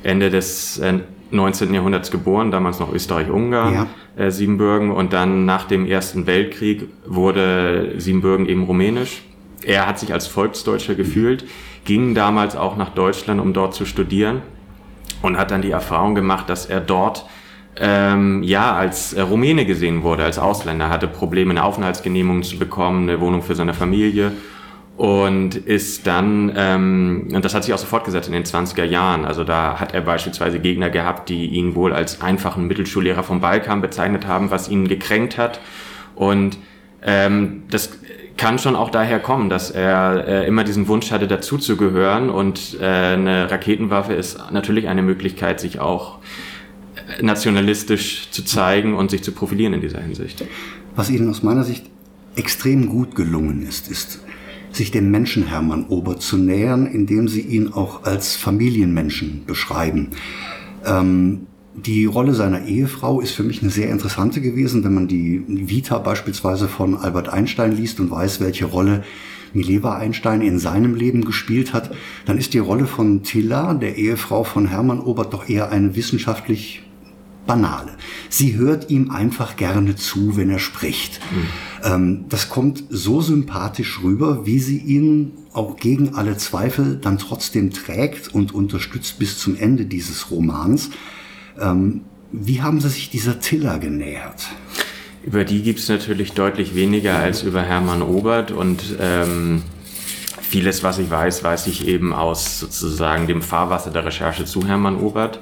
Ende 0.02 0.30
des 0.30 0.78
äh, 0.78 0.94
19. 1.30 1.72
Jahrhunderts 1.74 2.10
geboren, 2.10 2.50
damals 2.50 2.78
noch 2.78 2.92
Österreich-Ungarn, 2.92 3.74
ja. 3.74 3.86
äh, 4.16 4.30
Siebenbürgen. 4.30 4.90
Und 4.90 5.12
dann 5.12 5.44
nach 5.44 5.64
dem 5.64 5.86
Ersten 5.86 6.26
Weltkrieg 6.26 6.88
wurde 7.06 7.94
Siebenbürgen 7.98 8.46
eben 8.46 8.64
rumänisch. 8.64 9.22
Er 9.62 9.86
hat 9.86 9.98
sich 9.98 10.12
als 10.12 10.26
Volksdeutscher 10.26 10.94
gefühlt, 10.94 11.44
ging 11.84 12.14
damals 12.14 12.56
auch 12.56 12.76
nach 12.76 12.90
Deutschland, 12.90 13.40
um 13.40 13.52
dort 13.52 13.74
zu 13.74 13.84
studieren 13.84 14.42
und 15.22 15.36
hat 15.36 15.50
dann 15.50 15.62
die 15.62 15.70
Erfahrung 15.70 16.14
gemacht, 16.14 16.48
dass 16.48 16.66
er 16.66 16.80
dort 16.80 17.26
ähm, 17.80 18.42
ja 18.42 18.74
als 18.74 19.12
äh, 19.12 19.20
Rumäne 19.20 19.64
gesehen 19.64 20.02
wurde, 20.02 20.24
als 20.24 20.38
Ausländer, 20.38 20.88
hatte 20.88 21.08
Probleme, 21.08 21.50
eine 21.50 21.64
Aufenthaltsgenehmigung 21.64 22.42
zu 22.42 22.58
bekommen, 22.58 23.08
eine 23.08 23.20
Wohnung 23.20 23.42
für 23.42 23.54
seine 23.54 23.74
Familie 23.74 24.32
und 24.98 25.54
ist 25.54 26.08
dann, 26.08 26.52
ähm, 26.56 27.28
und 27.32 27.44
das 27.44 27.54
hat 27.54 27.62
sich 27.62 27.72
auch 27.72 27.78
so 27.78 27.86
fortgesetzt 27.86 28.26
in 28.26 28.34
den 28.34 28.42
20er 28.42 28.82
Jahren, 28.82 29.24
also 29.24 29.44
da 29.44 29.78
hat 29.78 29.94
er 29.94 30.00
beispielsweise 30.00 30.58
Gegner 30.58 30.90
gehabt, 30.90 31.28
die 31.28 31.46
ihn 31.46 31.76
wohl 31.76 31.92
als 31.92 32.20
einfachen 32.20 32.66
Mittelschullehrer 32.66 33.22
vom 33.22 33.40
Balkan 33.40 33.80
bezeichnet 33.80 34.26
haben, 34.26 34.50
was 34.50 34.68
ihn 34.68 34.88
gekränkt 34.88 35.38
hat. 35.38 35.60
Und 36.16 36.58
ähm, 37.02 37.62
das 37.70 37.90
kann 38.36 38.58
schon 38.58 38.74
auch 38.74 38.90
daher 38.90 39.20
kommen, 39.20 39.48
dass 39.48 39.70
er 39.70 40.26
äh, 40.26 40.48
immer 40.48 40.64
diesen 40.64 40.88
Wunsch 40.88 41.12
hatte, 41.12 41.28
dazuzugehören. 41.28 42.28
Und 42.28 42.78
äh, 42.80 42.84
eine 42.84 43.48
Raketenwaffe 43.48 44.14
ist 44.14 44.50
natürlich 44.50 44.88
eine 44.88 45.02
Möglichkeit, 45.02 45.60
sich 45.60 45.78
auch 45.78 46.18
nationalistisch 47.20 48.32
zu 48.32 48.44
zeigen 48.44 48.94
und 48.94 49.12
sich 49.12 49.22
zu 49.22 49.30
profilieren 49.30 49.74
in 49.74 49.80
dieser 49.80 50.00
Hinsicht. 50.00 50.44
Was 50.96 51.08
Ihnen 51.08 51.30
aus 51.30 51.44
meiner 51.44 51.62
Sicht 51.62 51.86
extrem 52.34 52.88
gut 52.88 53.14
gelungen 53.14 53.62
ist, 53.62 53.88
ist, 53.88 54.20
sich 54.78 54.90
dem 54.90 55.10
Menschen 55.10 55.46
Hermann 55.46 55.84
Ober 55.88 56.18
zu 56.18 56.38
nähern, 56.38 56.86
indem 56.86 57.28
Sie 57.28 57.42
ihn 57.42 57.72
auch 57.72 58.04
als 58.04 58.36
Familienmenschen 58.36 59.42
beschreiben. 59.46 60.08
Ähm, 60.86 61.46
die 61.74 62.06
Rolle 62.06 62.34
seiner 62.34 62.64
Ehefrau 62.64 63.20
ist 63.20 63.32
für 63.32 63.44
mich 63.44 63.62
eine 63.62 63.70
sehr 63.70 63.90
interessante 63.90 64.40
gewesen, 64.40 64.82
wenn 64.82 64.94
man 64.94 65.06
die 65.06 65.44
Vita 65.46 65.98
beispielsweise 65.98 66.66
von 66.66 66.96
Albert 66.96 67.28
Einstein 67.28 67.76
liest 67.76 68.00
und 68.00 68.10
weiß, 68.10 68.40
welche 68.40 68.64
Rolle 68.64 69.04
Mileva 69.52 69.96
Einstein 69.96 70.42
in 70.42 70.58
seinem 70.58 70.94
Leben 70.94 71.24
gespielt 71.24 71.72
hat, 71.72 71.90
dann 72.26 72.38
ist 72.38 72.52
die 72.54 72.58
Rolle 72.58 72.86
von 72.86 73.22
Tilla, 73.22 73.74
der 73.74 73.96
Ehefrau 73.96 74.44
von 74.44 74.66
Hermann 74.66 75.00
Obert, 75.00 75.32
doch 75.32 75.48
eher 75.48 75.70
eine 75.70 75.94
wissenschaftlich 75.94 76.82
banale. 77.48 77.96
Sie 78.28 78.56
hört 78.56 78.90
ihm 78.90 79.10
einfach 79.10 79.56
gerne 79.56 79.96
zu, 79.96 80.36
wenn 80.36 80.50
er 80.50 80.60
spricht. 80.60 81.18
Mhm. 81.82 82.26
das 82.28 82.48
kommt 82.48 82.84
so 82.90 83.20
sympathisch 83.20 84.00
rüber, 84.02 84.46
wie 84.46 84.60
sie 84.60 84.78
ihn 84.78 85.32
auch 85.52 85.76
gegen 85.76 86.14
alle 86.14 86.36
Zweifel 86.36 86.98
dann 87.00 87.18
trotzdem 87.18 87.72
trägt 87.72 88.32
und 88.32 88.54
unterstützt 88.54 89.18
bis 89.18 89.38
zum 89.38 89.56
Ende 89.56 89.86
dieses 89.86 90.30
Romans. 90.30 90.90
Ähm, 91.58 92.02
wie 92.30 92.60
haben 92.62 92.80
Sie 92.80 92.88
sich 92.88 93.10
dieser 93.10 93.40
Tiller 93.40 93.78
genähert? 93.78 94.48
Über 95.24 95.44
die 95.44 95.62
gibt 95.62 95.80
es 95.80 95.88
natürlich 95.88 96.32
deutlich 96.32 96.74
weniger 96.74 97.18
als 97.18 97.42
über 97.42 97.62
Hermann 97.62 98.02
Obert 98.02 98.50
und 98.50 98.96
ähm, 99.00 99.62
vieles, 100.40 100.82
was 100.82 100.98
ich 100.98 101.10
weiß, 101.10 101.42
weiß 101.42 101.66
ich 101.66 101.86
eben 101.86 102.12
aus 102.12 102.60
sozusagen 102.60 103.26
dem 103.26 103.42
Fahrwasser 103.42 103.90
der 103.90 104.04
Recherche 104.04 104.44
zu 104.44 104.66
Hermann 104.66 104.96
Obert. 104.96 105.40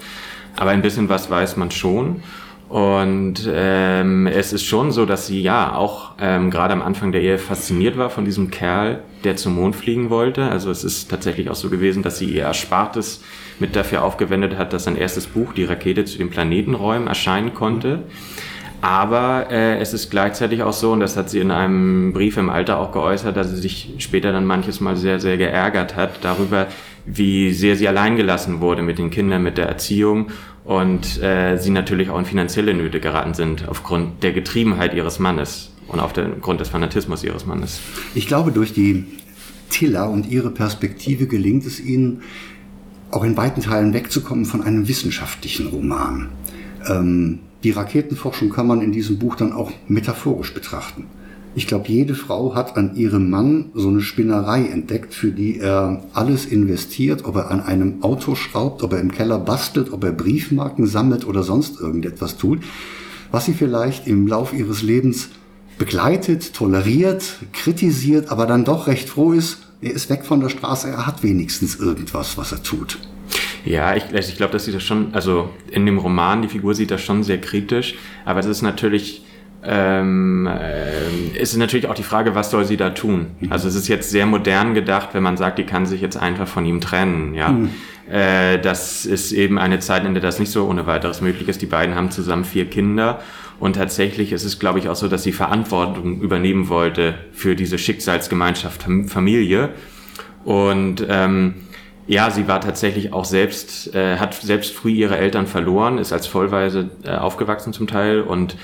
Aber 0.56 0.70
ein 0.70 0.82
bisschen 0.82 1.08
was 1.08 1.30
weiß 1.30 1.56
man 1.56 1.70
schon. 1.70 2.22
Und 2.68 3.48
ähm, 3.52 4.26
es 4.26 4.52
ist 4.52 4.64
schon 4.64 4.90
so, 4.90 5.06
dass 5.06 5.28
sie 5.28 5.40
ja 5.40 5.76
auch 5.76 6.12
ähm, 6.20 6.50
gerade 6.50 6.72
am 6.72 6.82
Anfang 6.82 7.12
der 7.12 7.22
Ehe 7.22 7.38
fasziniert 7.38 7.96
war 7.96 8.10
von 8.10 8.24
diesem 8.24 8.50
Kerl, 8.50 9.02
der 9.22 9.36
zum 9.36 9.54
Mond 9.54 9.76
fliegen 9.76 10.10
wollte. 10.10 10.50
Also 10.50 10.70
es 10.72 10.82
ist 10.82 11.08
tatsächlich 11.08 11.48
auch 11.48 11.54
so 11.54 11.70
gewesen, 11.70 12.02
dass 12.02 12.18
sie 12.18 12.26
ihr 12.26 12.42
Erspartes 12.42 13.22
mit 13.60 13.76
dafür 13.76 14.02
aufgewendet 14.02 14.58
hat, 14.58 14.72
dass 14.72 14.84
sein 14.84 14.96
erstes 14.96 15.26
Buch, 15.28 15.52
die 15.52 15.64
Rakete 15.64 16.04
zu 16.06 16.18
den 16.18 16.28
Planetenräumen, 16.28 17.06
erscheinen 17.06 17.54
konnte. 17.54 18.02
Aber 18.80 19.46
äh, 19.50 19.78
es 19.78 19.94
ist 19.94 20.10
gleichzeitig 20.10 20.62
auch 20.62 20.72
so, 20.72 20.92
und 20.92 21.00
das 21.00 21.16
hat 21.16 21.30
sie 21.30 21.38
in 21.38 21.52
einem 21.52 22.12
Brief 22.12 22.36
im 22.36 22.50
Alter 22.50 22.78
auch 22.78 22.92
geäußert, 22.92 23.36
dass 23.36 23.50
sie 23.50 23.56
sich 23.56 23.94
später 23.98 24.32
dann 24.32 24.44
manches 24.44 24.80
Mal 24.80 24.96
sehr, 24.96 25.20
sehr 25.20 25.36
geärgert 25.36 25.96
hat 25.96 26.18
darüber, 26.22 26.66
wie 27.06 27.52
sehr 27.52 27.76
sie 27.76 27.88
alleingelassen 27.88 28.60
wurde 28.60 28.82
mit 28.82 28.98
den 28.98 29.10
Kindern, 29.10 29.42
mit 29.42 29.58
der 29.58 29.66
Erziehung 29.66 30.28
und 30.64 31.22
äh, 31.22 31.56
sie 31.56 31.70
natürlich 31.70 32.10
auch 32.10 32.18
in 32.18 32.24
finanzielle 32.24 32.74
Nöte 32.74 33.00
geraten 33.00 33.34
sind 33.34 33.68
aufgrund 33.68 34.22
der 34.22 34.32
Getriebenheit 34.32 34.94
ihres 34.94 35.18
Mannes 35.18 35.70
und 35.86 36.00
aufgrund 36.00 36.60
des 36.60 36.68
Fanatismus 36.68 37.22
ihres 37.22 37.46
Mannes. 37.46 37.80
Ich 38.14 38.26
glaube, 38.26 38.50
durch 38.50 38.72
die 38.72 39.04
Tiller 39.70 40.10
und 40.10 40.28
ihre 40.28 40.50
Perspektive 40.50 41.26
gelingt 41.26 41.64
es 41.66 41.80
ihnen, 41.80 42.22
auch 43.10 43.22
in 43.22 43.36
weiten 43.36 43.62
Teilen 43.62 43.94
wegzukommen 43.94 44.44
von 44.44 44.62
einem 44.62 44.88
wissenschaftlichen 44.88 45.68
Roman. 45.68 46.30
Ähm, 46.88 47.38
die 47.62 47.70
Raketenforschung 47.70 48.50
kann 48.50 48.66
man 48.66 48.82
in 48.82 48.92
diesem 48.92 49.18
Buch 49.18 49.36
dann 49.36 49.52
auch 49.52 49.70
metaphorisch 49.88 50.52
betrachten. 50.52 51.06
Ich 51.56 51.66
glaube, 51.66 51.88
jede 51.88 52.14
Frau 52.14 52.54
hat 52.54 52.76
an 52.76 52.96
ihrem 52.96 53.30
Mann 53.30 53.70
so 53.72 53.88
eine 53.88 54.02
Spinnerei 54.02 54.66
entdeckt, 54.66 55.14
für 55.14 55.30
die 55.30 55.58
er 55.58 56.04
alles 56.12 56.44
investiert, 56.44 57.24
ob 57.24 57.36
er 57.36 57.50
an 57.50 57.62
einem 57.62 58.02
Auto 58.02 58.34
schraubt, 58.34 58.82
ob 58.82 58.92
er 58.92 59.00
im 59.00 59.10
Keller 59.10 59.38
bastelt, 59.38 59.90
ob 59.90 60.04
er 60.04 60.12
Briefmarken 60.12 60.86
sammelt 60.86 61.26
oder 61.26 61.42
sonst 61.42 61.80
irgendetwas 61.80 62.36
tut, 62.36 62.58
was 63.30 63.46
sie 63.46 63.54
vielleicht 63.54 64.06
im 64.06 64.26
Lauf 64.26 64.52
ihres 64.52 64.82
Lebens 64.82 65.30
begleitet, 65.78 66.52
toleriert, 66.52 67.36
kritisiert, 67.54 68.30
aber 68.30 68.44
dann 68.44 68.66
doch 68.66 68.86
recht 68.86 69.08
froh 69.08 69.32
ist, 69.32 69.60
er 69.80 69.92
ist 69.92 70.10
weg 70.10 70.26
von 70.26 70.40
der 70.40 70.50
Straße, 70.50 70.90
er 70.90 71.06
hat 71.06 71.22
wenigstens 71.22 71.76
irgendwas, 71.76 72.36
was 72.36 72.52
er 72.52 72.62
tut. 72.62 72.98
Ja, 73.64 73.96
ich, 73.96 74.04
also 74.14 74.28
ich 74.28 74.36
glaube, 74.36 74.52
dass 74.52 74.66
sie 74.66 74.72
das 74.72 74.82
schon, 74.82 75.14
also 75.14 75.48
in 75.70 75.86
dem 75.86 75.96
Roman, 75.96 76.42
die 76.42 76.48
Figur 76.48 76.74
sieht 76.74 76.90
das 76.90 77.00
schon 77.00 77.22
sehr 77.22 77.40
kritisch, 77.40 77.94
aber 78.26 78.40
es 78.40 78.46
ist 78.46 78.60
natürlich 78.60 79.22
ähm, 79.66 80.46
äh, 80.46 81.38
ist 81.38 81.56
natürlich 81.56 81.88
auch 81.88 81.94
die 81.94 82.02
Frage, 82.02 82.34
was 82.34 82.50
soll 82.50 82.64
sie 82.64 82.76
da 82.76 82.90
tun? 82.90 83.26
Mhm. 83.40 83.52
Also 83.52 83.68
es 83.68 83.74
ist 83.74 83.88
jetzt 83.88 84.10
sehr 84.10 84.26
modern 84.26 84.74
gedacht, 84.74 85.10
wenn 85.12 85.22
man 85.22 85.36
sagt, 85.36 85.58
die 85.58 85.64
kann 85.64 85.86
sich 85.86 86.00
jetzt 86.00 86.16
einfach 86.16 86.46
von 86.46 86.64
ihm 86.64 86.80
trennen. 86.80 87.34
Ja, 87.34 87.48
mhm. 87.48 87.70
äh, 88.10 88.58
das 88.58 89.04
ist 89.04 89.32
eben 89.32 89.58
eine 89.58 89.80
Zeit, 89.80 90.04
in 90.04 90.14
der 90.14 90.22
das 90.22 90.38
nicht 90.38 90.52
so 90.52 90.66
ohne 90.68 90.86
weiteres 90.86 91.20
möglich 91.20 91.48
ist. 91.48 91.62
Die 91.62 91.66
beiden 91.66 91.94
haben 91.94 92.10
zusammen 92.10 92.44
vier 92.44 92.66
Kinder 92.66 93.20
und 93.58 93.76
tatsächlich 93.76 94.32
ist 94.32 94.44
es, 94.44 94.58
glaube 94.58 94.78
ich, 94.78 94.88
auch 94.88 94.96
so, 94.96 95.08
dass 95.08 95.22
sie 95.22 95.32
Verantwortung 95.32 96.20
übernehmen 96.20 96.68
wollte 96.68 97.14
für 97.32 97.56
diese 97.56 97.78
Schicksalsgemeinschaft 97.78 98.86
Familie 99.08 99.70
und 100.44 101.04
ähm, 101.08 101.54
ja, 102.06 102.30
sie 102.30 102.46
war 102.46 102.60
tatsächlich 102.60 103.12
auch 103.12 103.24
selbst, 103.24 103.92
äh, 103.94 104.18
hat 104.18 104.34
selbst 104.34 104.72
früh 104.72 104.90
ihre 104.90 105.16
Eltern 105.16 105.48
verloren, 105.48 105.98
ist 105.98 106.12
als 106.12 106.28
Vollweise 106.28 106.90
äh, 107.02 107.10
aufgewachsen 107.10 107.72
zum 107.72 107.88
Teil 107.88 108.20
und 108.20 108.56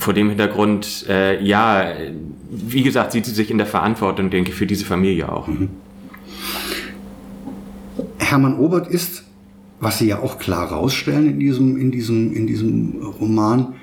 vor 0.00 0.14
dem 0.14 0.28
Hintergrund, 0.30 1.06
äh, 1.08 1.42
ja, 1.42 1.92
wie 2.50 2.82
gesagt, 2.82 3.12
sieht 3.12 3.26
sie 3.26 3.32
sich 3.32 3.50
in 3.50 3.58
der 3.58 3.66
Verantwortung, 3.66 4.30
denke 4.30 4.50
ich, 4.50 4.56
für 4.56 4.66
diese 4.66 4.84
Familie 4.84 5.30
auch. 5.30 5.46
Mhm. 5.46 5.68
Hermann 8.18 8.58
Obert 8.58 8.88
ist, 8.88 9.24
was 9.80 9.98
Sie 9.98 10.06
ja 10.06 10.20
auch 10.20 10.38
klar 10.38 10.70
rausstellen 10.70 11.28
in 11.28 11.40
diesem, 11.40 11.76
in 11.76 11.90
diesem, 11.90 12.32
in 12.32 12.46
diesem 12.46 13.02
Roman, 13.20 13.74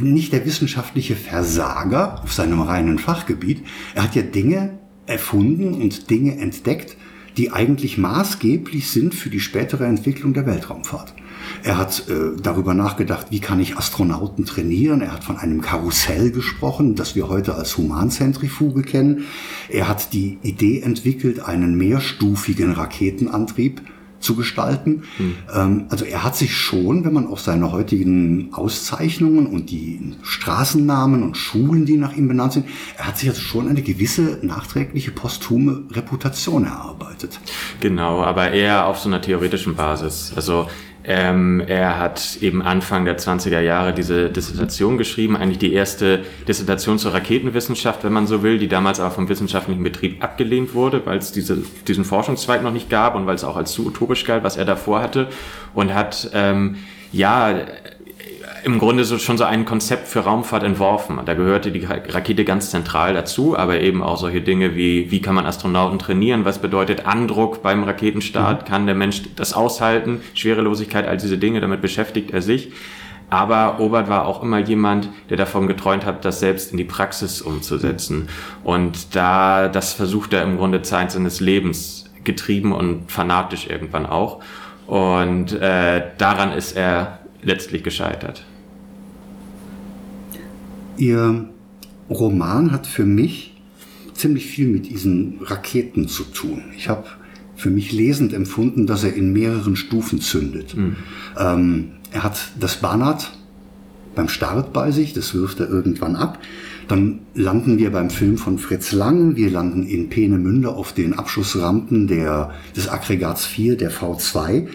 nicht 0.00 0.32
der 0.32 0.46
wissenschaftliche 0.46 1.14
Versager 1.14 2.22
auf 2.22 2.32
seinem 2.32 2.60
reinen 2.60 2.98
Fachgebiet. 2.98 3.62
Er 3.94 4.04
hat 4.04 4.14
ja 4.14 4.22
Dinge 4.22 4.78
erfunden 5.06 5.74
und 5.74 6.08
Dinge 6.08 6.38
entdeckt, 6.38 6.96
die 7.36 7.50
eigentlich 7.50 7.98
maßgeblich 7.98 8.88
sind 8.88 9.14
für 9.14 9.28
die 9.28 9.40
spätere 9.40 9.84
Entwicklung 9.86 10.32
der 10.32 10.46
Weltraumfahrt. 10.46 11.14
Er 11.64 11.78
hat 11.78 12.10
äh, 12.10 12.38
darüber 12.40 12.74
nachgedacht, 12.74 13.28
wie 13.30 13.40
kann 13.40 13.58
ich 13.58 13.78
Astronauten 13.78 14.44
trainieren. 14.44 15.00
Er 15.00 15.12
hat 15.12 15.24
von 15.24 15.38
einem 15.38 15.62
Karussell 15.62 16.30
gesprochen, 16.30 16.94
das 16.94 17.16
wir 17.16 17.30
heute 17.30 17.54
als 17.54 17.78
Humanzentrifuge 17.78 18.82
kennen. 18.82 19.24
Er 19.70 19.88
hat 19.88 20.12
die 20.12 20.38
Idee 20.42 20.82
entwickelt, 20.82 21.40
einen 21.40 21.74
mehrstufigen 21.78 22.72
Raketenantrieb 22.72 23.80
zu 24.20 24.36
gestalten. 24.36 25.04
Mhm. 25.18 25.84
Also 25.88 26.04
er 26.04 26.24
hat 26.24 26.36
sich 26.36 26.56
schon, 26.56 27.04
wenn 27.04 27.12
man 27.12 27.26
auf 27.26 27.40
seine 27.40 27.72
heutigen 27.72 28.52
Auszeichnungen 28.52 29.46
und 29.46 29.70
die 29.70 30.14
Straßennamen 30.22 31.22
und 31.22 31.36
Schulen, 31.36 31.84
die 31.84 31.96
nach 31.96 32.16
ihm 32.16 32.28
benannt 32.28 32.54
sind, 32.54 32.66
er 32.96 33.06
hat 33.06 33.18
sich 33.18 33.28
also 33.28 33.40
schon 33.40 33.68
eine 33.68 33.82
gewisse 33.82 34.38
nachträgliche 34.42 35.12
posthume 35.12 35.84
Reputation 35.90 36.64
erarbeitet. 36.64 37.38
Genau, 37.80 38.22
aber 38.22 38.50
eher 38.52 38.86
auf 38.86 38.98
so 38.98 39.08
einer 39.08 39.20
theoretischen 39.20 39.76
Basis. 39.76 40.32
Also 40.34 40.68
ähm, 41.06 41.62
er 41.66 41.98
hat 41.98 42.38
eben 42.40 42.62
Anfang 42.62 43.04
der 43.04 43.18
20er 43.18 43.60
Jahre 43.60 43.92
diese 43.92 44.30
Dissertation 44.30 44.96
geschrieben, 44.96 45.36
eigentlich 45.36 45.58
die 45.58 45.74
erste 45.74 46.20
Dissertation 46.48 46.98
zur 46.98 47.12
Raketenwissenschaft, 47.12 48.04
wenn 48.04 48.12
man 48.12 48.26
so 48.26 48.42
will, 48.42 48.58
die 48.58 48.68
damals 48.68 49.00
aber 49.00 49.10
vom 49.10 49.28
wissenschaftlichen 49.28 49.82
Betrieb 49.82 50.24
abgelehnt 50.24 50.72
wurde, 50.72 51.04
weil 51.04 51.18
es 51.18 51.30
diese, 51.30 51.58
diesen 51.86 52.06
Forschungszweig 52.06 52.62
noch 52.62 52.72
nicht 52.72 52.88
gab 52.88 53.16
und 53.16 53.26
weil 53.26 53.34
es 53.34 53.44
auch 53.44 53.56
als 53.56 53.72
zu 53.72 53.86
utopisch 53.86 54.24
galt, 54.24 54.44
was 54.44 54.56
er 54.56 54.64
davor 54.64 55.02
hatte. 55.02 55.28
Und 55.74 55.92
hat 55.92 56.30
ähm, 56.32 56.76
ja 57.12 57.54
im 58.64 58.78
Grunde 58.78 59.04
so, 59.04 59.18
schon 59.18 59.36
so 59.36 59.44
ein 59.44 59.66
Konzept 59.66 60.08
für 60.08 60.20
Raumfahrt 60.20 60.62
entworfen. 60.62 61.20
Da 61.24 61.34
gehörte 61.34 61.70
die 61.70 61.84
Rakete 61.84 62.44
ganz 62.44 62.70
zentral 62.70 63.12
dazu, 63.12 63.56
aber 63.58 63.80
eben 63.80 64.02
auch 64.02 64.16
solche 64.16 64.40
Dinge 64.40 64.74
wie, 64.74 65.10
wie 65.10 65.20
kann 65.20 65.34
man 65.34 65.44
Astronauten 65.44 65.98
trainieren, 65.98 66.46
was 66.46 66.58
bedeutet 66.58 67.06
Andruck 67.06 67.62
beim 67.62 67.84
Raketenstart, 67.84 68.62
mhm. 68.62 68.66
kann 68.66 68.86
der 68.86 68.94
Mensch 68.94 69.22
das 69.36 69.52
aushalten, 69.52 70.22
Schwerelosigkeit, 70.32 71.06
all 71.06 71.18
diese 71.18 71.36
Dinge, 71.36 71.60
damit 71.60 71.82
beschäftigt 71.82 72.30
er 72.30 72.40
sich. 72.40 72.72
Aber 73.28 73.80
Obert 73.80 74.08
war 74.08 74.26
auch 74.26 74.42
immer 74.42 74.58
jemand, 74.58 75.08
der 75.28 75.36
davon 75.36 75.66
geträumt 75.66 76.06
hat, 76.06 76.24
das 76.24 76.40
selbst 76.40 76.72
in 76.72 76.78
die 76.78 76.84
Praxis 76.84 77.42
umzusetzen. 77.42 78.28
Und 78.62 79.14
da, 79.14 79.68
das 79.68 79.92
versucht 79.92 80.32
er 80.32 80.42
im 80.42 80.56
Grunde 80.56 80.82
Zeit 80.82 81.10
seines 81.10 81.40
Lebens, 81.40 82.10
getrieben 82.22 82.72
und 82.72 83.10
fanatisch 83.10 83.66
irgendwann 83.68 84.06
auch. 84.06 84.40
Und 84.86 85.52
äh, 85.52 86.02
daran 86.16 86.52
ist 86.52 86.76
er 86.76 87.18
letztlich 87.42 87.82
gescheitert. 87.82 88.44
Ihr 90.96 91.48
Roman 92.10 92.72
hat 92.72 92.86
für 92.86 93.04
mich 93.04 93.54
ziemlich 94.14 94.46
viel 94.46 94.68
mit 94.68 94.88
diesen 94.88 95.38
Raketen 95.42 96.08
zu 96.08 96.24
tun. 96.24 96.62
Ich 96.76 96.88
habe 96.88 97.04
für 97.56 97.70
mich 97.70 97.92
lesend 97.92 98.32
empfunden, 98.32 98.86
dass 98.86 99.04
er 99.04 99.14
in 99.14 99.32
mehreren 99.32 99.76
Stufen 99.76 100.20
zündet. 100.20 100.76
Mhm. 100.76 100.96
Ähm, 101.38 101.90
er 102.10 102.22
hat 102.22 102.52
das 102.58 102.76
Banat 102.76 103.32
beim 104.14 104.28
Start 104.28 104.72
bei 104.72 104.90
sich, 104.90 105.12
das 105.12 105.34
wirft 105.34 105.60
er 105.60 105.68
irgendwann 105.68 106.16
ab. 106.16 106.38
Dann 106.88 107.20
landen 107.34 107.78
wir 107.78 107.90
beim 107.90 108.10
Film 108.10 108.38
von 108.38 108.58
Fritz 108.58 108.92
Lang, 108.92 109.36
wir 109.36 109.50
landen 109.50 109.86
in 109.86 110.08
Peenemünde 110.08 110.68
auf 110.68 110.92
den 110.92 111.14
Abschussrampen 111.14 112.06
der, 112.06 112.52
des 112.76 112.88
Aggregats 112.88 113.46
4, 113.46 113.76
der 113.76 113.90
V2. 113.90 114.68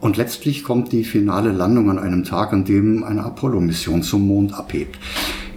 Und 0.00 0.16
letztlich 0.16 0.62
kommt 0.62 0.92
die 0.92 1.02
finale 1.02 1.50
Landung 1.50 1.90
an 1.90 1.98
einem 1.98 2.22
Tag, 2.24 2.52
an 2.52 2.64
dem 2.64 3.02
eine 3.02 3.24
Apollo-Mission 3.24 4.02
zum 4.02 4.26
Mond 4.26 4.54
abhebt. 4.54 4.96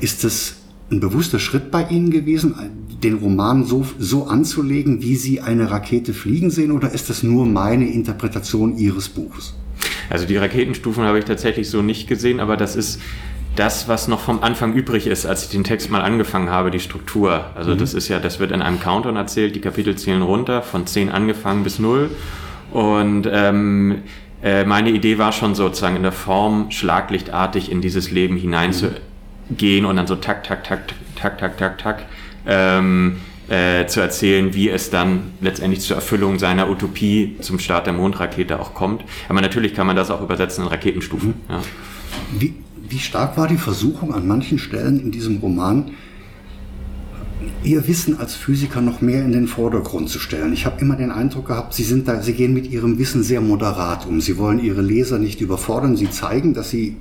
Ist 0.02 0.24
es 0.24 0.56
ein 0.92 1.00
bewusster 1.00 1.40
Schritt 1.40 1.72
bei 1.72 1.88
Ihnen 1.88 2.12
gewesen, 2.12 2.56
den 3.02 3.16
Roman 3.16 3.66
so, 3.66 3.86
so 3.98 4.26
anzulegen, 4.26 5.02
wie 5.02 5.16
Sie 5.16 5.42
eine 5.42 5.72
Rakete 5.72 6.14
fliegen 6.14 6.52
sehen, 6.52 6.72
oder 6.72 6.92
ist 6.92 7.10
das 7.10 7.24
nur 7.24 7.46
meine 7.46 7.90
Interpretation 7.90 8.78
Ihres 8.78 9.10
Buches? 9.10 9.54
Also 10.10 10.26
die 10.26 10.38
Raketenstufen 10.38 11.04
habe 11.04 11.20
ich 11.20 11.26
tatsächlich 11.26 11.70
so 11.70 11.82
nicht 11.82 12.08
gesehen, 12.08 12.40
aber 12.40 12.58
das 12.58 12.76
ist 12.76 13.00
das, 13.56 13.88
was 13.88 14.08
noch 14.08 14.20
vom 14.20 14.44
Anfang 14.44 14.74
übrig 14.74 15.08
ist, 15.08 15.26
als 15.26 15.44
ich 15.44 15.50
den 15.50 15.64
Text 15.64 15.90
mal 15.90 16.02
angefangen 16.02 16.50
habe, 16.50 16.72
die 16.72 16.80
Struktur. 16.80 17.46
Also 17.56 17.74
mhm. 17.74 17.78
das 17.78 17.94
ist 17.94 18.08
ja, 18.08 18.20
das 18.20 18.40
wird 18.40 18.52
in 18.52 18.62
einem 18.62 18.80
Countdown 18.80 19.16
erzählt, 19.16 19.56
die 19.56 19.62
Kapitel 19.62 19.96
zählen 19.96 20.22
runter, 20.22 20.62
von 20.62 20.86
10 20.86 21.10
angefangen 21.10 21.64
bis 21.64 21.80
0. 21.80 22.10
Und 22.72 23.28
ähm, 23.32 24.00
äh, 24.42 24.64
meine 24.66 24.92
Idee 24.92 25.18
war 25.18 25.32
schon 25.32 25.56
sozusagen 25.56 25.96
in 25.98 26.04
der 26.04 26.12
Form 26.12 26.72
schlaglichtartig 26.72 27.72
in 27.72 27.82
dieses 27.82 28.12
Leben 28.12 28.38
hineinzugehen 28.38 28.96
mhm. 28.96 29.11
Und 29.86 29.96
dann 29.96 30.08
so 30.08 30.16
tak, 30.16 30.44
tak, 30.44 30.64
tak, 30.64 30.94
tak, 31.16 31.38
tak, 31.38 31.58
tak, 31.58 31.78
tak, 31.78 32.06
ähm, 32.46 33.18
äh, 33.50 33.86
zu 33.88 34.00
erzählen, 34.00 34.54
wie 34.54 34.70
es 34.70 34.90
dann 34.90 35.34
letztendlich 35.42 35.82
zur 35.82 35.98
Erfüllung 35.98 36.40
seiner 36.40 36.70
Utopie 36.70 37.36
zum 37.42 37.60
Start 37.60 37.86
der 37.86 37.94
Mondrakete 37.94 38.60
auch 38.60 38.74
kommt. 38.74 39.04
Aber 39.28 39.42
natürlich 39.42 39.74
kann 39.74 39.88
man 39.88 39.96
das 39.96 40.10
auch 40.10 40.22
übersetzen 40.22 40.64
in 40.64 40.70
Raketenstufen. 40.70 41.34
Ja. 41.50 41.62
Wie, 42.40 42.54
wie 42.88 43.00
stark 43.00 43.38
war 43.38 43.48
die 43.48 43.58
Versuchung 43.58 44.14
an 44.14 44.26
manchen 44.26 44.58
Stellen 44.58 45.00
in 45.00 45.12
diesem 45.12 45.38
Roman, 45.38 45.92
Ihr 47.64 47.88
Wissen 47.88 48.20
als 48.20 48.36
Physiker 48.36 48.82
noch 48.82 49.02
mehr 49.02 49.24
in 49.24 49.32
den 49.32 49.48
Vordergrund 49.48 50.10
zu 50.10 50.20
stellen. 50.20 50.54
Ich 50.54 50.66
habe 50.66 50.80
immer 50.80 50.96
den 50.96 51.12
Eindruck 51.12 51.48
gehabt, 51.48 51.74
Sie 51.74 51.84
sind 51.84 52.08
da, 52.08 52.22
Sie 52.22 52.34
gehen 52.34 52.54
mit 52.54 52.72
Ihrem 52.72 53.00
Wissen 53.00 53.24
sehr 53.24 53.42
moderat 53.42 54.06
um. 54.06 54.22
Sie 54.22 54.38
wollen 54.38 54.64
Ihre 54.64 54.82
Leser 54.82 55.18
nicht 55.18 55.42
überfordern. 55.42 55.96
Sie 55.96 56.10
zeigen, 56.10 56.54
dass 56.54 56.70
Sie 56.70 56.98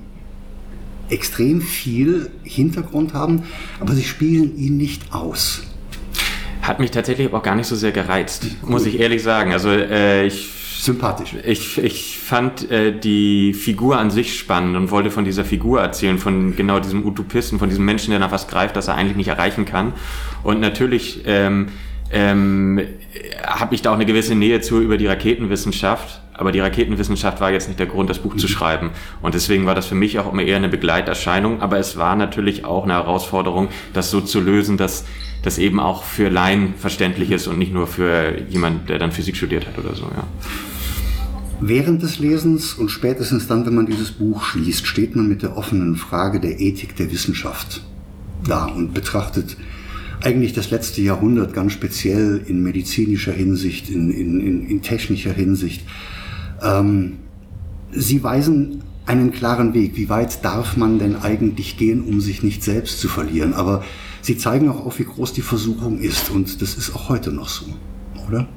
extrem 1.11 1.61
viel 1.61 2.31
Hintergrund 2.43 3.13
haben, 3.13 3.43
aber 3.79 3.93
Sie 3.93 4.03
spielen 4.03 4.57
ihn 4.57 4.77
nicht 4.77 5.13
aus. 5.13 5.63
Hat 6.61 6.79
mich 6.79 6.91
tatsächlich 6.91 7.33
auch 7.33 7.43
gar 7.43 7.55
nicht 7.55 7.67
so 7.67 7.75
sehr 7.75 7.91
gereizt, 7.91 8.45
muss 8.63 8.85
ich 8.85 8.99
ehrlich 8.99 9.23
sagen. 9.23 9.51
Also 9.51 9.69
äh, 9.69 10.25
ich 10.25 10.49
sympathisch. 10.81 11.35
Ich, 11.45 11.77
ich 11.77 12.17
fand 12.17 12.69
äh, 12.71 12.97
die 12.97 13.53
Figur 13.53 13.99
an 13.99 14.09
sich 14.09 14.37
spannend 14.37 14.75
und 14.75 14.89
wollte 14.91 15.11
von 15.11 15.25
dieser 15.25 15.45
Figur 15.45 15.79
erzählen, 15.79 16.17
von 16.17 16.55
genau 16.55 16.79
diesem 16.79 17.05
Utopisten, 17.05 17.59
von 17.59 17.69
diesem 17.69 17.85
Menschen, 17.85 18.11
der 18.11 18.19
nach 18.19 18.31
was 18.31 18.47
greift, 18.47 18.75
das 18.75 18.87
er 18.87 18.95
eigentlich 18.95 19.17
nicht 19.17 19.27
erreichen 19.27 19.65
kann. 19.65 19.93
Und 20.43 20.59
natürlich 20.59 21.21
ähm, 21.25 21.67
ähm, 22.11 22.79
habe 23.45 23.75
ich 23.75 23.81
da 23.81 23.91
auch 23.91 23.95
eine 23.95 24.05
gewisse 24.05 24.35
Nähe 24.35 24.61
zu 24.61 24.81
über 24.81 24.97
die 24.97 25.07
Raketenwissenschaft. 25.07 26.21
Aber 26.33 26.51
die 26.51 26.59
Raketenwissenschaft 26.59 27.39
war 27.39 27.51
jetzt 27.51 27.67
nicht 27.67 27.79
der 27.79 27.85
Grund, 27.85 28.09
das 28.09 28.19
Buch 28.19 28.33
mhm. 28.33 28.39
zu 28.39 28.47
schreiben. 28.47 28.91
Und 29.21 29.35
deswegen 29.35 29.65
war 29.65 29.75
das 29.75 29.85
für 29.85 29.95
mich 29.95 30.17
auch 30.17 30.31
immer 30.31 30.41
eher 30.41 30.57
eine 30.57 30.69
Begleiterscheinung. 30.69 31.61
Aber 31.61 31.77
es 31.77 31.97
war 31.97 32.15
natürlich 32.15 32.65
auch 32.65 32.83
eine 32.83 32.93
Herausforderung, 32.93 33.67
das 33.93 34.09
so 34.09 34.21
zu 34.21 34.39
lösen, 34.39 34.77
dass 34.77 35.05
das 35.43 35.57
eben 35.57 35.79
auch 35.79 36.03
für 36.03 36.29
Laien 36.29 36.73
verständlich 36.77 37.31
ist 37.31 37.47
und 37.47 37.57
nicht 37.57 37.73
nur 37.73 37.87
für 37.87 38.41
jemand, 38.49 38.89
der 38.89 38.99
dann 38.99 39.11
Physik 39.11 39.35
studiert 39.35 39.67
hat 39.67 39.77
oder 39.77 39.95
so. 39.95 40.03
Ja. 40.03 40.23
Während 41.59 42.01
des 42.01 42.17
Lesens 42.17 42.73
und 42.73 42.89
spätestens 42.89 43.47
dann, 43.47 43.65
wenn 43.67 43.75
man 43.75 43.85
dieses 43.85 44.11
Buch 44.11 44.43
schließt, 44.43 44.87
steht 44.87 45.15
man 45.15 45.27
mit 45.27 45.43
der 45.43 45.57
offenen 45.57 45.95
Frage 45.95 46.39
der 46.39 46.59
Ethik 46.59 46.95
der 46.95 47.11
Wissenschaft 47.11 47.81
da 48.43 48.65
und 48.65 48.95
betrachtet 48.95 49.57
eigentlich 50.21 50.53
das 50.53 50.71
letzte 50.71 51.01
Jahrhundert 51.01 51.53
ganz 51.53 51.73
speziell 51.73 52.41
in 52.45 52.63
medizinischer 52.63 53.31
Hinsicht, 53.31 53.89
in, 53.89 54.11
in, 54.11 54.67
in, 54.67 54.81
technischer 54.81 55.33
Hinsicht. 55.33 55.83
Ähm, 56.61 57.17
Sie 57.93 58.23
weisen 58.23 58.83
einen 59.05 59.31
klaren 59.31 59.73
Weg. 59.73 59.97
Wie 59.97 60.07
weit 60.07 60.45
darf 60.45 60.77
man 60.77 60.99
denn 60.99 61.17
eigentlich 61.17 61.77
gehen, 61.77 62.03
um 62.03 62.21
sich 62.21 62.43
nicht 62.43 62.63
selbst 62.63 63.01
zu 63.01 63.09
verlieren? 63.09 63.53
Aber 63.53 63.83
Sie 64.21 64.37
zeigen 64.37 64.69
auch 64.69 64.85
auf, 64.85 64.99
wie 64.99 65.03
groß 65.03 65.33
die 65.33 65.41
Versuchung 65.41 65.99
ist. 65.99 66.29
Und 66.29 66.61
das 66.61 66.75
ist 66.75 66.95
auch 66.95 67.09
heute 67.09 67.31
noch 67.31 67.49
so, 67.49 67.65
oder? 68.27 68.47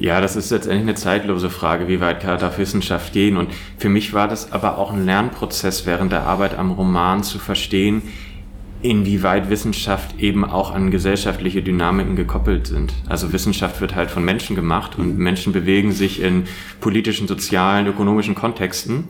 Ja, 0.00 0.20
das 0.20 0.36
ist 0.36 0.50
letztendlich 0.50 0.82
eine 0.82 0.94
zeitlose 0.94 1.50
Frage, 1.50 1.88
wie 1.88 2.00
weit 2.00 2.20
kann 2.20 2.38
darf 2.38 2.58
Wissenschaft 2.58 3.12
gehen. 3.12 3.36
Und 3.36 3.50
für 3.78 3.88
mich 3.88 4.12
war 4.12 4.28
das 4.28 4.52
aber 4.52 4.78
auch 4.78 4.92
ein 4.92 5.04
Lernprozess 5.04 5.86
während 5.86 6.12
der 6.12 6.22
Arbeit 6.22 6.56
am 6.56 6.70
Roman 6.70 7.24
zu 7.24 7.38
verstehen, 7.40 8.02
inwieweit 8.82 9.50
Wissenschaft 9.50 10.20
eben 10.20 10.44
auch 10.44 10.72
an 10.72 10.90
gesellschaftliche 10.90 11.62
Dynamiken 11.62 12.16
gekoppelt 12.16 12.66
sind. 12.66 12.92
Also 13.08 13.32
Wissenschaft 13.32 13.80
wird 13.80 13.94
halt 13.94 14.10
von 14.10 14.24
Menschen 14.24 14.54
gemacht 14.54 14.98
und 14.98 15.16
mhm. 15.16 15.22
Menschen 15.22 15.52
bewegen 15.52 15.92
sich 15.92 16.22
in 16.22 16.44
politischen, 16.80 17.26
sozialen, 17.26 17.86
ökonomischen 17.86 18.34
Kontexten. 18.34 19.08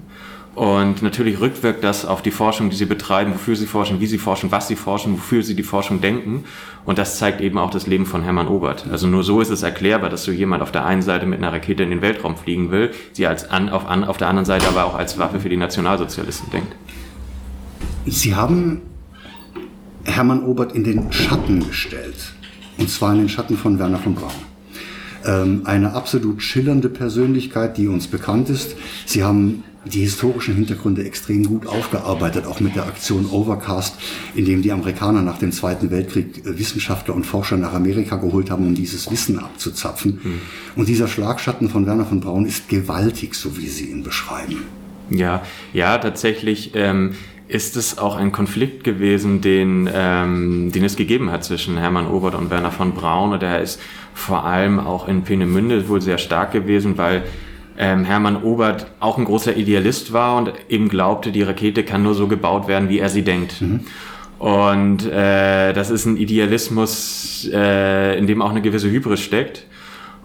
Und 0.55 1.03
natürlich 1.03 1.39
rückwirkt 1.39 1.85
das 1.85 2.05
auf 2.05 2.21
die 2.21 2.33
Forschung, 2.33 2.69
die 2.69 2.75
sie 2.75 2.87
betreiben, 2.87 3.33
wofür 3.33 3.55
sie 3.55 3.67
forschen, 3.67 4.01
wie 4.01 4.07
sie 4.07 4.19
forschen, 4.19 4.51
was 4.51 4.67
sie 4.67 4.75
forschen, 4.75 5.13
wofür 5.13 5.45
sie 5.45 5.55
die 5.55 5.63
Forschung 5.63 6.01
denken. 6.01 6.45
Und 6.85 6.99
das 6.99 7.19
zeigt 7.19 7.41
eben 7.41 7.59
auch 7.59 7.71
das 7.71 7.87
Leben 7.87 8.07
von 8.07 8.23
Hermann 8.23 8.49
Obert. 8.49 8.87
Also 8.91 9.07
nur 9.07 9.23
so 9.23 9.41
ist 9.41 9.51
es 9.51 9.63
erklärbar, 9.63 10.11
dass 10.11 10.25
so 10.25 10.33
jemand 10.33 10.63
auf 10.63 10.73
der 10.73 10.85
einen 10.85 11.03
Seite 11.03 11.27
mit 11.27 11.39
einer 11.39 11.53
Rakete 11.53 11.85
in 11.85 11.91
den 11.91 12.03
Weltraum 12.03 12.37
fliegen 12.37 12.73
will, 12.73 12.91
sie 13.13 13.29
als 13.29 13.49
an, 13.49 13.69
auf, 13.69 13.87
an, 13.87 14.03
auf 14.03 14.17
der 14.17 14.29
anderen 14.29 14.47
Seite 14.47 14.67
aber 14.67 14.85
auch 14.85 14.97
als 14.97 15.17
Waffe 15.17 15.39
für 15.39 15.49
die 15.49 15.57
Nationalsozialisten 15.57 16.51
denkt. 16.51 16.75
Sie 18.07 18.35
haben 18.35 18.83
Hermann 20.05 20.45
Obert 20.45 20.73
in 20.73 20.85
den 20.85 21.13
Schatten 21.13 21.67
gestellt. 21.67 22.33
Und 22.79 22.91
zwar 22.91 23.13
in 23.13 23.19
den 23.19 23.29
Schatten 23.29 23.57
von 23.57 23.79
Werner 23.79 23.99
von 23.99 24.15
Braun. 24.15 24.31
Ähm, 25.25 25.63
eine 25.65 25.95
absolut 25.95 26.43
schillernde 26.43 26.89
Persönlichkeit, 26.89 27.77
die 27.77 27.89
uns 27.89 28.07
bekannt 28.07 28.49
ist. 28.51 28.77
Sie 29.05 29.25
haben 29.25 29.65
die 29.85 30.01
historischen 30.01 30.55
Hintergründe 30.55 31.05
extrem 31.05 31.45
gut 31.45 31.67
aufgearbeitet, 31.67 32.47
auch 32.47 32.61
mit 32.61 32.77
der 32.77 32.85
Aktion 32.85 33.27
Overcast, 33.27 33.97
in 34.35 34.45
dem 34.45 34.63
die 34.63 34.71
Amerikaner 34.71 35.23
nach 35.23 35.39
dem 35.39 35.51
Zweiten 35.51 35.91
Weltkrieg 35.91 36.47
äh, 36.47 36.59
Wissenschaftler 36.59 37.15
und 37.15 37.25
Forscher 37.25 37.57
nach 37.57 37.73
Amerika 37.73 38.17
geholt 38.17 38.51
haben, 38.51 38.67
um 38.67 38.75
dieses 38.75 39.11
Wissen 39.11 39.39
abzuzapfen. 39.39 40.21
Und 40.77 40.89
dieser 40.89 41.09
Schlagschatten 41.09 41.69
von 41.69 41.87
Werner 41.87 42.05
von 42.05 42.21
Braun 42.21 42.47
ist 42.47 42.69
gewaltig, 42.69 43.35
so 43.35 43.57
wie 43.57 43.67
Sie 43.69 43.87
ihn 43.87 44.05
beschreiben. 44.05 44.63
Ja, 45.11 45.43
ja, 45.73 45.99
tatsächlich. 45.99 46.73
Ähm 46.75 47.15
ist 47.49 47.77
es 47.77 47.99
auch 47.99 48.17
ein 48.17 48.31
Konflikt 48.31 48.85
gewesen, 48.85 49.41
den, 49.41 49.89
ähm, 49.93 50.71
den 50.71 50.85
es 50.85 50.97
gegeben 50.97 51.31
hat 51.33 51.45
zwischen 51.45 51.79
Hermann 51.79 52.07
Obert 52.07 52.35
und 52.35 52.51
Werner 52.51 52.71
von 52.71 52.93
Braun. 52.93 53.33
Und 53.33 53.43
der 53.43 53.61
ist 53.63 53.81
vor 54.15 54.45
allem 54.45 54.79
auch 54.79 55.09
in 55.09 55.23
Peenemünde 55.23 55.89
wohl 55.89 56.03
sehr 56.03 56.19
stark 56.19 56.53
gewesen, 56.53 56.99
weil 56.99 57.25
ähm, 57.79 58.05
Hermann 58.05 58.43
Obert 58.43 58.87
auch 59.01 59.17
ein 59.17 59.25
großer 59.25 59.57
Idealist 59.57 60.13
war 60.13 60.37
und 60.37 60.53
eben 60.69 60.89
glaubte, 60.89 61.33
die 61.33 61.43
Rakete 61.43 61.85
kann 61.85 62.03
nur 62.03 62.15
so 62.15 62.29
gebaut 62.29 62.69
werden, 62.69 62.89
wie 62.91 62.99
er 62.99 63.09
sie 63.09 63.23
denkt. 63.23 63.61
Mhm. 63.63 63.81
Und 64.39 65.07
äh, 65.07 65.73
das 65.73 65.91
ist 65.91 66.05
ein 66.05 66.17
Idealismus, 66.17 67.49
äh, 67.53 68.19
in 68.19 68.27
dem 68.27 68.43
auch 68.43 68.51
eine 68.51 68.63
gewisse 68.63 68.91
Hybris 68.91 69.21
steckt. 69.21 69.65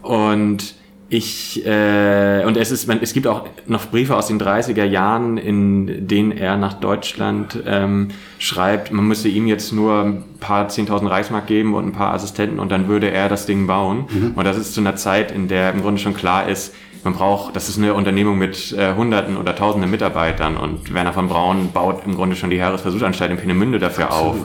Und 0.01 0.75
ich 1.09 1.65
äh, 1.65 2.43
und 2.45 2.57
es 2.57 2.71
ist 2.71 2.87
man, 2.87 2.99
es 3.01 3.13
gibt 3.13 3.27
auch 3.27 3.45
noch 3.67 3.87
Briefe 3.87 4.15
aus 4.15 4.27
den 4.27 4.39
30er 4.39 4.83
Jahren, 4.83 5.37
in 5.37 6.07
denen 6.07 6.31
er 6.31 6.57
nach 6.57 6.73
Deutschland 6.73 7.61
ähm, 7.65 8.09
schreibt, 8.39 8.91
man 8.91 9.07
müsse 9.07 9.29
ihm 9.29 9.47
jetzt 9.47 9.73
nur 9.73 10.01
ein 10.01 10.23
paar 10.39 10.67
10.000 10.67 11.09
Reichsmark 11.09 11.47
geben 11.47 11.75
und 11.75 11.85
ein 11.85 11.91
paar 11.91 12.13
Assistenten 12.13 12.59
und 12.59 12.71
dann 12.71 12.87
würde 12.87 13.11
er 13.11 13.29
das 13.29 13.45
Ding 13.45 13.67
bauen. 13.67 14.05
Mhm. 14.09 14.31
Und 14.35 14.45
das 14.45 14.57
ist 14.57 14.73
zu 14.73 14.81
einer 14.81 14.95
Zeit, 14.95 15.31
in 15.31 15.47
der 15.47 15.71
im 15.71 15.81
Grunde 15.81 16.01
schon 16.01 16.15
klar 16.15 16.47
ist, 16.47 16.73
man 17.03 17.13
braucht, 17.13 17.55
das 17.55 17.67
ist 17.67 17.77
eine 17.77 17.93
Unternehmung 17.93 18.37
mit 18.37 18.71
äh, 18.71 18.95
Hunderten 18.95 19.37
oder 19.37 19.55
Tausenden 19.55 19.91
Mitarbeitern 19.91 20.55
und 20.55 20.93
Werner 20.93 21.13
von 21.13 21.27
Braun 21.27 21.71
baut 21.73 22.03
im 22.05 22.15
Grunde 22.15 22.35
schon 22.35 22.49
die 22.49 22.59
Heeresversuchsanstalt 22.59 23.29
in 23.29 23.37
Peenemünde 23.37 23.77
dafür 23.77 24.05
Absolut. 24.05 24.35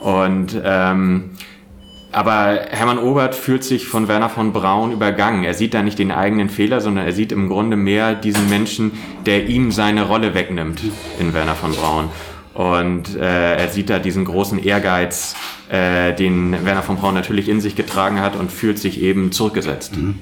auf. 0.00 0.24
Und 0.24 0.60
ähm, 0.64 1.30
aber 2.12 2.66
Hermann 2.70 2.98
Obert 2.98 3.34
fühlt 3.34 3.62
sich 3.62 3.86
von 3.86 4.08
Werner 4.08 4.28
von 4.28 4.52
Braun 4.52 4.92
übergangen. 4.92 5.44
Er 5.44 5.54
sieht 5.54 5.74
da 5.74 5.82
nicht 5.82 5.98
den 5.98 6.10
eigenen 6.10 6.48
Fehler, 6.48 6.80
sondern 6.80 7.06
er 7.06 7.12
sieht 7.12 7.32
im 7.32 7.48
Grunde 7.48 7.76
mehr 7.76 8.14
diesen 8.14 8.48
Menschen, 8.48 8.92
der 9.26 9.46
ihm 9.48 9.70
seine 9.70 10.02
Rolle 10.02 10.34
wegnimmt 10.34 10.82
in 11.18 11.32
Werner 11.34 11.54
von 11.54 11.72
Braun. 11.72 12.08
Und 12.52 13.16
äh, 13.16 13.56
er 13.56 13.68
sieht 13.68 13.90
da 13.90 13.98
diesen 13.98 14.24
großen 14.24 14.58
Ehrgeiz, 14.58 15.36
äh, 15.68 16.12
den 16.12 16.64
Werner 16.64 16.82
von 16.82 16.96
Braun 16.96 17.14
natürlich 17.14 17.48
in 17.48 17.60
sich 17.60 17.76
getragen 17.76 18.20
hat 18.20 18.34
und 18.34 18.50
fühlt 18.50 18.78
sich 18.78 19.00
eben 19.00 19.30
zurückgesetzt. 19.30 19.96
Mhm. 19.96 20.18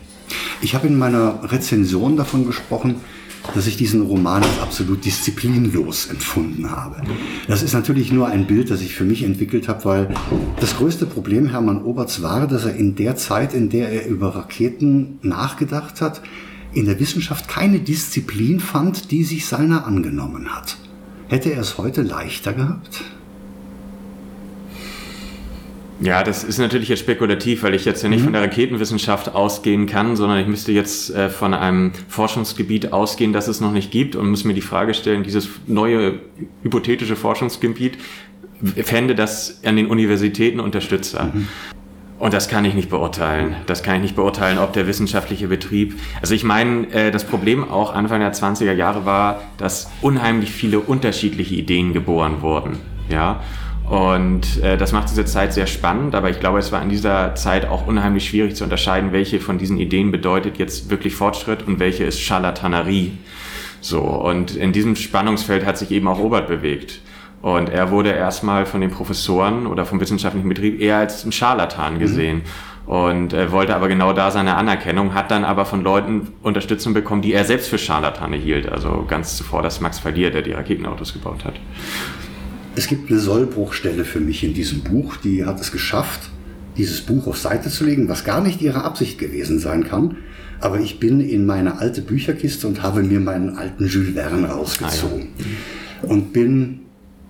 Ich 0.61 0.75
habe 0.75 0.87
in 0.87 0.99
meiner 0.99 1.41
Rezension 1.51 2.17
davon 2.17 2.47
gesprochen, 2.47 2.97
dass 3.55 3.67
ich 3.67 3.77
diesen 3.77 4.03
Roman 4.03 4.43
als 4.43 4.61
absolut 4.61 5.05
disziplinlos 5.05 6.07
empfunden 6.07 6.71
habe. 6.71 7.03
Das 7.47 7.63
ist 7.63 7.73
natürlich 7.73 8.13
nur 8.13 8.29
ein 8.29 8.47
Bild, 8.47 8.71
das 8.71 8.81
ich 8.81 8.95
für 8.95 9.05
mich 9.05 9.23
entwickelt 9.23 9.69
habe, 9.69 9.85
weil 9.85 10.15
das 10.61 10.77
größte 10.77 11.07
Problem 11.07 11.49
Hermann 11.49 11.83
Oberts 11.83 12.23
war, 12.23 12.47
dass 12.47 12.65
er 12.65 12.75
in 12.75 12.95
der 12.95 13.17
Zeit, 13.17 13.55
in 13.55 13.71
der 13.71 13.91
er 13.91 14.07
über 14.07 14.35
Raketen 14.35 15.19
nachgedacht 15.23 16.01
hat, 16.01 16.23
in 16.73 16.85
der 16.85 17.01
Wissenschaft 17.01 17.49
keine 17.49 17.81
Disziplin 17.81 18.61
fand, 18.61 19.11
die 19.11 19.25
sich 19.25 19.47
seiner 19.47 19.87
angenommen 19.87 20.55
hat. 20.55 20.77
Hätte 21.29 21.53
er 21.53 21.61
es 21.61 21.79
heute 21.79 22.03
leichter 22.03 22.53
gehabt? 22.53 23.03
Ja, 26.01 26.23
das 26.23 26.45
ist 26.45 26.59
natürlich 26.59 26.89
jetzt 26.89 27.01
spekulativ, 27.01 27.65
weil 27.65 27.75
ich 27.75 27.85
jetzt 27.85 28.03
ja 28.03 28.09
nicht 28.09 28.21
mhm. 28.21 28.25
von 28.25 28.33
der 28.33 28.43
Raketenwissenschaft 28.43 29.35
ausgehen 29.35 29.87
kann, 29.87 30.15
sondern 30.15 30.39
ich 30.39 30.47
müsste 30.47 30.71
jetzt 30.73 31.15
äh, 31.15 31.29
von 31.29 31.55
einem 31.55 31.93
Forschungsgebiet 32.09 32.93
ausgehen, 32.93 33.33
das 33.33 33.49
es 33.49 33.61
noch 33.61 33.73
nicht 33.73 33.91
gibt 33.91 34.15
und 34.15 34.31
muss 34.31 34.45
mir 34.45 34.55
die 34.55 34.61
Frage 34.61 34.95
stellen, 34.95 35.25
dieses 35.25 35.49
neue 35.67 36.21
hypothetische 36.63 37.17
Forschungsgebiet, 37.17 37.99
fände 38.83 39.15
das 39.15 39.61
an 39.65 39.77
den 39.77 39.87
Universitäten 39.87 40.61
Unterstützer. 40.61 41.31
Mhm. 41.33 41.49
Und 42.19 42.35
das 42.35 42.49
kann 42.49 42.65
ich 42.65 42.75
nicht 42.75 42.91
beurteilen. 42.91 43.55
Das 43.67 43.85
kann 43.85 43.97
ich 43.97 44.03
nicht 44.03 44.17
beurteilen, 44.17 44.59
ob 44.59 44.73
der 44.73 44.89
wissenschaftliche 44.89 45.47
Betrieb. 45.47 45.95
Also 46.21 46.35
ich 46.35 46.43
meine, 46.43 46.91
äh, 46.93 47.11
das 47.13 47.25
Problem 47.25 47.69
auch 47.69 47.95
Anfang 47.95 48.21
der 48.21 48.33
20er 48.33 48.73
Jahre 48.73 49.05
war, 49.05 49.43
dass 49.57 49.91
unheimlich 50.01 50.51
viele 50.51 50.81
unterschiedliche 50.81 51.55
Ideen 51.55 51.93
geboren 51.93 52.43
wurden. 52.43 52.79
Ja. 53.09 53.41
Und 53.89 54.63
äh, 54.63 54.77
das 54.77 54.93
macht 54.93 55.09
diese 55.09 55.25
Zeit 55.25 55.55
sehr 55.55 55.67
spannend, 55.67 56.15
aber 56.15 56.29
ich 56.29 56.41
glaube, 56.41 56.59
es 56.59 56.73
war 56.73 56.83
in 56.83 56.91
dieser 56.91 57.35
Zeit 57.35 57.67
auch 57.67 57.87
unheimlich 57.87 58.29
schwierig 58.29 58.55
zu 58.55 58.65
unterscheiden, 58.65 59.13
welche 59.13 59.41
von 59.41 59.57
diesen 59.57 59.79
Ideen 59.79 60.11
bedeutet 60.11 60.59
jetzt 60.59 60.91
wirklich 60.91 61.15
Fortschritt 61.15 61.67
und 61.67 61.81
welche 61.81 62.05
ist 62.05 62.21
Charlatanerie. 62.21 63.13
So, 63.81 64.01
und 64.01 64.57
in 64.57 64.73
diesem 64.73 64.95
Spannungsfeld 64.95 65.65
hat 65.65 65.79
sich 65.79 65.91
eben 65.91 66.07
auch 66.07 66.19
Robert 66.19 66.49
bewegt. 66.49 67.01
Und 67.41 67.71
er 67.71 67.91
wurde 67.91 68.11
erstmal 68.11 68.67
von 68.67 68.81
den 68.81 68.91
Professoren 68.91 69.67
oder 69.67 69.87
vom 69.87 70.01
wissenschaftlichen 70.01 70.49
Betrieb 70.49 70.81
eher 70.81 70.99
als 70.99 71.25
ein 71.25 71.33
Scharlatan 71.33 71.95
mhm. 71.95 71.99
gesehen. 71.99 72.37
Mhm. 72.39 72.93
Und 72.93 73.33
er 73.33 73.53
wollte 73.53 73.75
aber 73.77 73.89
genau 73.89 74.13
da 74.13 74.31
seine 74.31 74.57
Anerkennung, 74.57 75.15
hat 75.15 75.31
dann 75.31 75.45
aber 75.45 75.65
von 75.65 75.83
Leuten 75.83 76.29
Unterstützung 76.43 76.95
bekommen, 76.95 77.23
die 77.23 77.35
er 77.35 77.45
selbst 77.45 77.69
für 77.69 77.79
Scharlatane 77.79 78.37
hielt. 78.37 78.69
Also 78.69 79.05
ganz 79.07 79.37
zuvor, 79.37 79.63
dass 79.63 79.81
Max 79.81 79.99
Verlier, 79.99 80.31
der 80.31 80.43
die 80.43 80.53
Raketenautos 80.53 81.13
gebaut 81.13 81.45
hat. 81.45 81.55
Es 82.79 82.87
gibt 82.87 83.11
eine 83.11 83.19
Sollbruchstelle 83.19 84.05
für 84.05 84.21
mich 84.21 84.45
in 84.45 84.55
diesem 84.55 84.83
Buch, 84.83 85.17
die 85.17 85.45
hat 85.45 85.61
es 85.61 85.73
geschafft, 85.73 86.31
dieses 86.77 87.01
Buch 87.01 87.27
auf 87.27 87.37
Seite 87.37 87.71
zu 87.71 87.85
legen, 87.85 88.09
was 88.09 88.23
gar 88.23 88.41
nicht 88.41 88.63
ihre 88.63 88.85
Absicht 88.85 89.19
gewesen 89.19 89.59
sein 89.59 89.83
kann. 89.83 90.19
Aber 90.61 90.79
ich 90.79 91.01
bin 91.01 91.19
in 91.19 91.45
meine 91.45 91.81
alte 91.81 92.03
Bücherkiste 92.03 92.69
und 92.69 92.85
habe 92.85 93.03
mir 93.03 93.19
meinen 93.19 93.57
alten 93.57 93.89
Jules 93.89 94.15
Verne 94.15 94.47
rausgezogen. 94.47 95.27
Ah, 95.27 95.43
ja. 96.05 96.09
Und 96.09 96.33
bin 96.33 96.83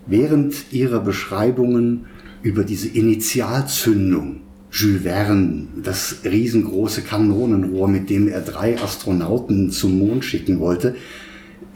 während 0.07 0.71
ihrer 0.71 1.01
Beschreibungen 1.01 2.05
über 2.43 2.63
diese 2.63 2.89
Initialzündung, 2.89 4.43
Jules 4.71 5.05
Verne, 5.05 5.67
das 5.83 6.17
riesengroße 6.27 7.01
Kanonenrohr, 7.01 7.89
mit 7.89 8.11
dem 8.11 8.29
er 8.29 8.43
drei 8.43 8.79
Astronauten 8.79 9.71
zum 9.71 9.99
Mond 9.99 10.27
schicken 10.27 10.61
wollte, 10.61 10.95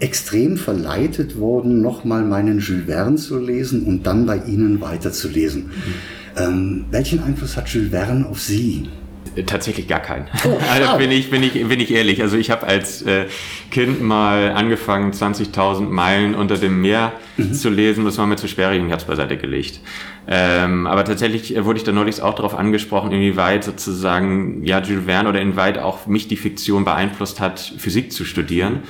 extrem 0.02 0.56
verleitet 0.56 1.38
worden, 1.38 1.80
nochmal 1.80 2.24
meinen 2.24 2.58
Jules 2.58 2.86
Verne 2.86 3.16
zu 3.16 3.38
lesen 3.38 3.84
und 3.84 4.04
dann 4.04 4.26
bei 4.26 4.36
Ihnen 4.36 4.80
weiterzulesen. 4.80 5.66
Mhm. 5.66 5.72
Ähm, 6.36 6.84
welchen 6.90 7.22
Einfluss 7.22 7.56
hat 7.56 7.68
Jules 7.68 7.90
Verne 7.90 8.26
auf 8.28 8.40
Sie? 8.40 8.88
Tatsächlich 9.46 9.86
gar 9.86 10.00
keinen. 10.00 10.26
Oh, 10.44 10.58
also 10.72 10.98
bin 10.98 11.10
ich, 11.12 11.30
bin, 11.30 11.42
ich, 11.44 11.52
bin 11.52 11.78
ich 11.78 11.92
ehrlich. 11.92 12.20
Also 12.20 12.36
ich 12.36 12.50
habe 12.50 12.66
als 12.66 13.02
äh, 13.02 13.26
Kind 13.70 14.02
mal 14.02 14.50
angefangen, 14.50 15.12
20.000 15.12 15.82
Meilen 15.82 16.34
unter 16.34 16.58
dem 16.58 16.82
Meer 16.82 17.12
mhm. 17.36 17.54
zu 17.54 17.70
lesen. 17.70 18.04
Das 18.04 18.18
war 18.18 18.26
mir 18.26 18.36
zu 18.36 18.46
und 18.46 18.52
ich 18.52 18.82
habe 18.82 18.96
es 18.96 19.04
beiseite 19.04 19.36
gelegt. 19.36 19.80
Ähm, 20.26 20.88
aber 20.88 21.04
tatsächlich 21.04 21.54
wurde 21.64 21.78
ich 21.78 21.84
da 21.84 21.92
neulich 21.92 22.20
auch 22.20 22.34
darauf 22.34 22.56
angesprochen, 22.56 23.12
inwieweit 23.12 23.64
sozusagen 23.64 24.64
ja 24.64 24.80
Jules 24.82 25.04
Verne 25.06 25.28
oder 25.28 25.40
inwieweit 25.40 25.78
auch 25.78 26.06
mich 26.06 26.26
die 26.26 26.36
Fiktion 26.36 26.84
beeinflusst 26.84 27.40
hat, 27.40 27.72
Physik 27.78 28.12
zu 28.12 28.24
studieren. 28.24 28.82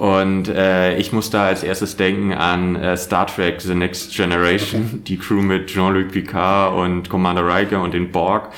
Und 0.00 0.48
äh, 0.48 0.96
ich 0.96 1.12
muss 1.12 1.28
da 1.28 1.44
als 1.44 1.62
erstes 1.62 1.94
denken 1.94 2.32
an 2.32 2.74
äh, 2.74 2.96
Star 2.96 3.26
Trek 3.26 3.60
The 3.60 3.74
Next 3.74 4.16
Generation, 4.16 4.86
okay. 4.86 5.00
die 5.06 5.18
Crew 5.18 5.42
mit 5.42 5.66
Jean-Luc 5.66 6.12
Picard 6.12 6.74
und 6.74 7.10
Commander 7.10 7.46
Riker 7.46 7.82
und 7.82 7.92
den 7.92 8.10
Borg. 8.10 8.48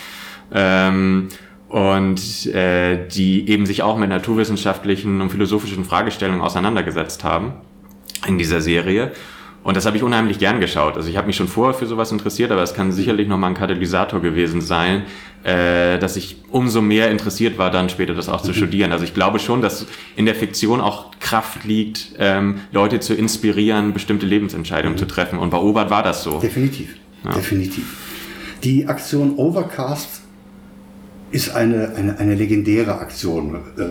Ähm, 0.54 1.30
und 1.68 2.46
äh, 2.46 3.08
die 3.08 3.48
eben 3.48 3.66
sich 3.66 3.82
auch 3.82 3.98
mit 3.98 4.10
naturwissenschaftlichen 4.10 5.20
und 5.20 5.30
philosophischen 5.30 5.84
Fragestellungen 5.84 6.42
auseinandergesetzt 6.42 7.24
haben 7.24 7.54
in 8.28 8.38
dieser 8.38 8.60
Serie. 8.60 9.10
Und 9.62 9.76
das 9.76 9.86
habe 9.86 9.96
ich 9.96 10.02
unheimlich 10.02 10.38
gern 10.38 10.60
geschaut. 10.60 10.96
Also 10.96 11.08
ich 11.08 11.16
habe 11.16 11.28
mich 11.28 11.36
schon 11.36 11.46
vorher 11.48 11.74
für 11.74 11.86
sowas 11.86 12.10
interessiert, 12.10 12.50
aber 12.50 12.62
es 12.62 12.74
kann 12.74 12.90
sicherlich 12.90 13.28
nochmal 13.28 13.50
ein 13.50 13.54
Katalysator 13.56 14.20
gewesen 14.20 14.60
sein, 14.60 15.04
äh, 15.44 15.98
dass 15.98 16.16
ich 16.16 16.36
umso 16.50 16.80
mehr 16.80 17.10
interessiert 17.10 17.58
war, 17.58 17.70
dann 17.70 17.88
später 17.88 18.14
das 18.14 18.28
auch 18.28 18.42
zu 18.42 18.52
studieren. 18.54 18.92
Also 18.92 19.04
ich 19.04 19.14
glaube 19.14 19.38
schon, 19.38 19.62
dass 19.62 19.86
in 20.16 20.26
der 20.26 20.34
Fiktion 20.34 20.80
auch 20.80 21.12
Kraft 21.20 21.64
liegt, 21.64 22.14
ähm, 22.18 22.60
Leute 22.72 22.98
zu 22.98 23.14
inspirieren, 23.14 23.92
bestimmte 23.92 24.26
Lebensentscheidungen 24.26 24.96
mhm. 24.96 25.00
zu 25.00 25.06
treffen. 25.06 25.38
Und 25.38 25.50
bei 25.50 25.58
Obert 25.58 25.90
war 25.90 26.02
das 26.02 26.24
so. 26.24 26.40
Definitiv, 26.40 26.96
ja. 27.24 27.32
definitiv. 27.32 27.84
Die 28.64 28.86
Aktion 28.86 29.36
Overcast 29.36 30.21
ist 31.32 31.54
eine, 31.54 31.94
eine, 31.96 32.18
eine 32.18 32.34
legendäre 32.34 32.98
Aktion, 32.98 33.56
äh, 33.78 33.84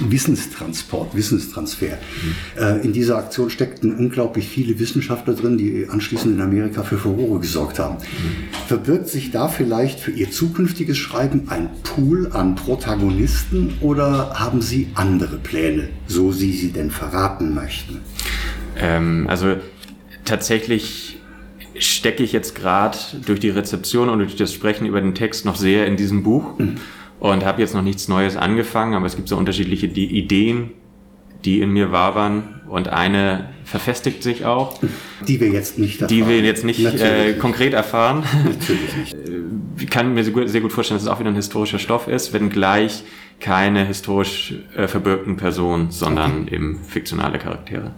Wissenstransport, 0.00 1.16
Wissenstransfer. 1.16 1.86
Mhm. 1.96 2.62
Äh, 2.62 2.84
in 2.84 2.92
dieser 2.92 3.16
Aktion 3.16 3.48
steckten 3.48 3.94
unglaublich 3.96 4.48
viele 4.48 4.78
Wissenschaftler 4.78 5.34
drin, 5.34 5.56
die 5.56 5.86
anschließend 5.88 6.34
in 6.34 6.40
Amerika 6.40 6.82
für 6.82 6.98
Furore 6.98 7.40
gesorgt 7.40 7.78
haben. 7.78 7.96
Mhm. 7.96 8.66
Verbirgt 8.66 9.08
sich 9.08 9.30
da 9.30 9.48
vielleicht 9.48 10.00
für 10.00 10.10
Ihr 10.10 10.30
zukünftiges 10.30 10.98
Schreiben 10.98 11.48
ein 11.48 11.70
Pool 11.84 12.30
an 12.32 12.56
Protagonisten 12.56 13.74
oder 13.80 14.34
haben 14.34 14.60
Sie 14.60 14.88
andere 14.94 15.36
Pläne, 15.36 15.88
so 16.06 16.32
Sie 16.32 16.52
sie 16.52 16.72
denn 16.72 16.90
verraten 16.90 17.54
möchten? 17.54 18.00
Ähm, 18.76 19.26
also 19.28 19.56
tatsächlich 20.24 21.11
stecke 21.86 22.22
ich 22.22 22.32
jetzt 22.32 22.54
gerade 22.54 22.96
durch 23.26 23.40
die 23.40 23.50
Rezeption 23.50 24.08
und 24.08 24.18
durch 24.18 24.36
das 24.36 24.52
Sprechen 24.52 24.86
über 24.86 25.00
den 25.00 25.14
Text 25.14 25.44
noch 25.44 25.56
sehr 25.56 25.86
in 25.86 25.96
diesem 25.96 26.22
Buch 26.22 26.58
mhm. 26.58 26.76
und 27.20 27.44
habe 27.44 27.60
jetzt 27.60 27.74
noch 27.74 27.82
nichts 27.82 28.08
Neues 28.08 28.36
angefangen, 28.36 28.94
aber 28.94 29.06
es 29.06 29.16
gibt 29.16 29.28
so 29.28 29.36
unterschiedliche 29.36 29.86
Ideen, 29.86 30.70
die 31.44 31.60
in 31.60 31.70
mir 31.70 31.92
wabern 31.92 32.60
und 32.68 32.88
eine 32.88 33.48
verfestigt 33.64 34.22
sich 34.22 34.44
auch. 34.44 34.80
Die 35.26 35.40
wir 35.40 35.48
jetzt 35.48 35.78
nicht 35.78 36.00
erfahren. 36.00 36.16
Die 36.16 36.28
wir 36.28 36.40
jetzt 36.40 36.64
nicht 36.64 36.84
äh, 36.84 37.34
konkret 37.34 37.74
erfahren. 37.74 38.24
Natürlich 38.44 38.96
nicht. 38.96 39.16
Ich 39.78 39.90
kann 39.90 40.14
mir 40.14 40.22
sehr 40.22 40.60
gut 40.60 40.70
vorstellen, 40.70 40.96
dass 40.96 41.04
es 41.04 41.08
auch 41.08 41.18
wieder 41.18 41.30
ein 41.30 41.34
historischer 41.34 41.78
Stoff 41.78 42.06
ist, 42.06 42.32
wenngleich 42.32 43.02
keine 43.40 43.84
historisch 43.84 44.54
äh, 44.76 44.86
verbürgten 44.86 45.36
Personen, 45.36 45.90
sondern 45.90 46.42
okay. 46.42 46.54
eben 46.54 46.80
fiktionale 46.86 47.38
Charaktere. 47.38 47.90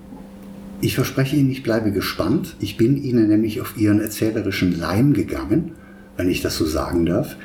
Ich 0.84 0.96
verspreche 0.96 1.36
Ihnen, 1.36 1.50
ich 1.50 1.62
bleibe 1.62 1.92
gespannt. 1.92 2.56
Ich 2.60 2.76
bin 2.76 3.02
Ihnen 3.02 3.26
nämlich 3.26 3.62
auf 3.62 3.78
Ihren 3.78 4.02
erzählerischen 4.02 4.78
Leim 4.78 5.14
gegangen, 5.14 5.72
wenn 6.18 6.28
ich 6.28 6.42
das 6.42 6.58
so 6.58 6.66
sagen 6.66 7.06
darf. 7.06 7.36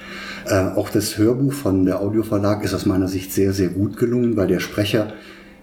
Äh, 0.45 0.55
auch 0.55 0.89
das 0.89 1.17
Hörbuch 1.17 1.53
von 1.53 1.85
der 1.85 2.01
Audioverlag 2.01 2.65
ist 2.65 2.73
aus 2.73 2.85
meiner 2.85 3.07
Sicht 3.07 3.31
sehr, 3.31 3.53
sehr 3.53 3.69
gut 3.69 3.95
gelungen, 3.95 4.35
weil 4.35 4.47
der 4.47 4.59
Sprecher 4.59 5.13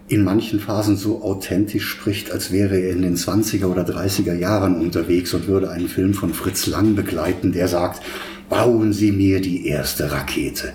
in 0.07 0.23
manchen 0.23 0.59
Phasen 0.59 0.97
so 0.97 1.21
authentisch 1.21 1.87
spricht, 1.87 2.31
als 2.31 2.51
wäre 2.51 2.79
er 2.79 2.93
in 2.93 3.03
den 3.03 3.15
20er 3.15 3.67
oder 3.67 3.83
30er 3.83 4.33
Jahren 4.33 4.81
unterwegs 4.81 5.35
und 5.35 5.47
würde 5.47 5.69
einen 5.69 5.87
Film 5.87 6.15
von 6.15 6.33
Fritz 6.33 6.65
Lang 6.65 6.95
begleiten, 6.95 7.51
der 7.51 7.67
sagt, 7.67 8.01
bauen 8.49 8.91
Sie 8.91 9.11
mir 9.11 9.39
die 9.39 9.67
erste 9.67 10.11
Rakete. 10.11 10.73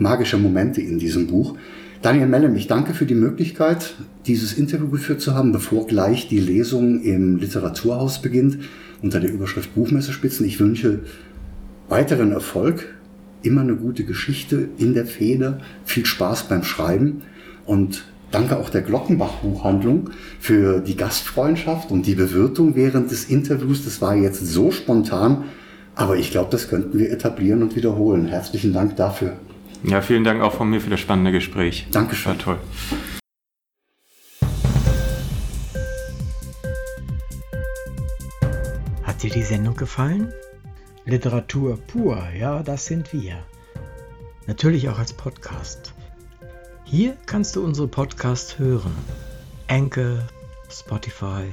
Magische 0.00 0.38
Momente 0.38 0.80
in 0.80 0.98
diesem 0.98 1.28
Buch. 1.28 1.56
Daniel 2.02 2.26
Mellem, 2.26 2.56
ich 2.56 2.66
danke 2.66 2.94
für 2.94 3.06
die 3.06 3.14
Möglichkeit, 3.14 3.94
dieses 4.26 4.54
Interview 4.54 4.88
geführt 4.88 5.20
zu 5.20 5.34
haben, 5.34 5.52
bevor 5.52 5.86
gleich 5.86 6.26
die 6.26 6.40
Lesung 6.40 7.00
im 7.00 7.36
Literaturhaus 7.36 8.20
beginnt 8.20 8.58
unter 9.02 9.20
der 9.20 9.32
Überschrift 9.32 9.72
Buchmesserspitzen. 9.76 10.44
Ich 10.44 10.58
wünsche 10.58 11.04
weiteren 11.88 12.32
Erfolg, 12.32 12.92
immer 13.42 13.60
eine 13.60 13.76
gute 13.76 14.02
Geschichte 14.02 14.68
in 14.78 14.94
der 14.94 15.06
Feder, 15.06 15.58
viel 15.84 16.04
Spaß 16.04 16.48
beim 16.48 16.64
Schreiben 16.64 17.22
und 17.66 18.02
danke 18.32 18.56
auch 18.56 18.68
der 18.68 18.82
Glockenbach 18.82 19.34
Buchhandlung 19.36 20.10
für 20.40 20.80
die 20.80 20.96
Gastfreundschaft 20.96 21.92
und 21.92 22.08
die 22.08 22.16
Bewirtung 22.16 22.74
während 22.74 23.12
des 23.12 23.26
Interviews. 23.26 23.84
Das 23.84 24.00
war 24.00 24.16
jetzt 24.16 24.44
so 24.44 24.72
spontan, 24.72 25.44
aber 25.94 26.16
ich 26.16 26.32
glaube, 26.32 26.50
das 26.50 26.68
könnten 26.68 26.98
wir 26.98 27.12
etablieren 27.12 27.62
und 27.62 27.76
wiederholen. 27.76 28.26
Herzlichen 28.26 28.72
Dank 28.72 28.96
dafür. 28.96 29.36
Ja, 29.84 30.00
vielen 30.00 30.22
Dank 30.22 30.42
auch 30.42 30.54
von 30.54 30.70
mir 30.70 30.80
für 30.80 30.90
das 30.90 31.00
spannende 31.00 31.32
Gespräch. 31.32 31.86
Dankeschön. 31.90 32.32
War 32.32 32.38
toll. 32.38 32.58
Hat 39.02 39.22
dir 39.22 39.30
die 39.30 39.42
Sendung 39.42 39.74
gefallen? 39.74 40.32
Literatur 41.04 41.78
pur, 41.78 42.22
ja, 42.38 42.62
das 42.62 42.86
sind 42.86 43.12
wir. 43.12 43.44
Natürlich 44.46 44.88
auch 44.88 44.98
als 44.98 45.12
Podcast. 45.12 45.94
Hier 46.84 47.16
kannst 47.26 47.56
du 47.56 47.64
unsere 47.64 47.88
Podcasts 47.88 48.58
hören. 48.58 48.94
Anchor, 49.66 50.18
Spotify, 50.70 51.50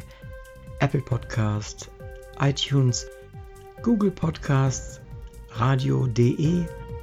Apple 0.80 1.02
Podcasts, 1.02 1.89
iTunes, 2.39 3.08
Google 3.82 4.12
Podcasts, 4.12 5.02
radio.de 5.52 6.65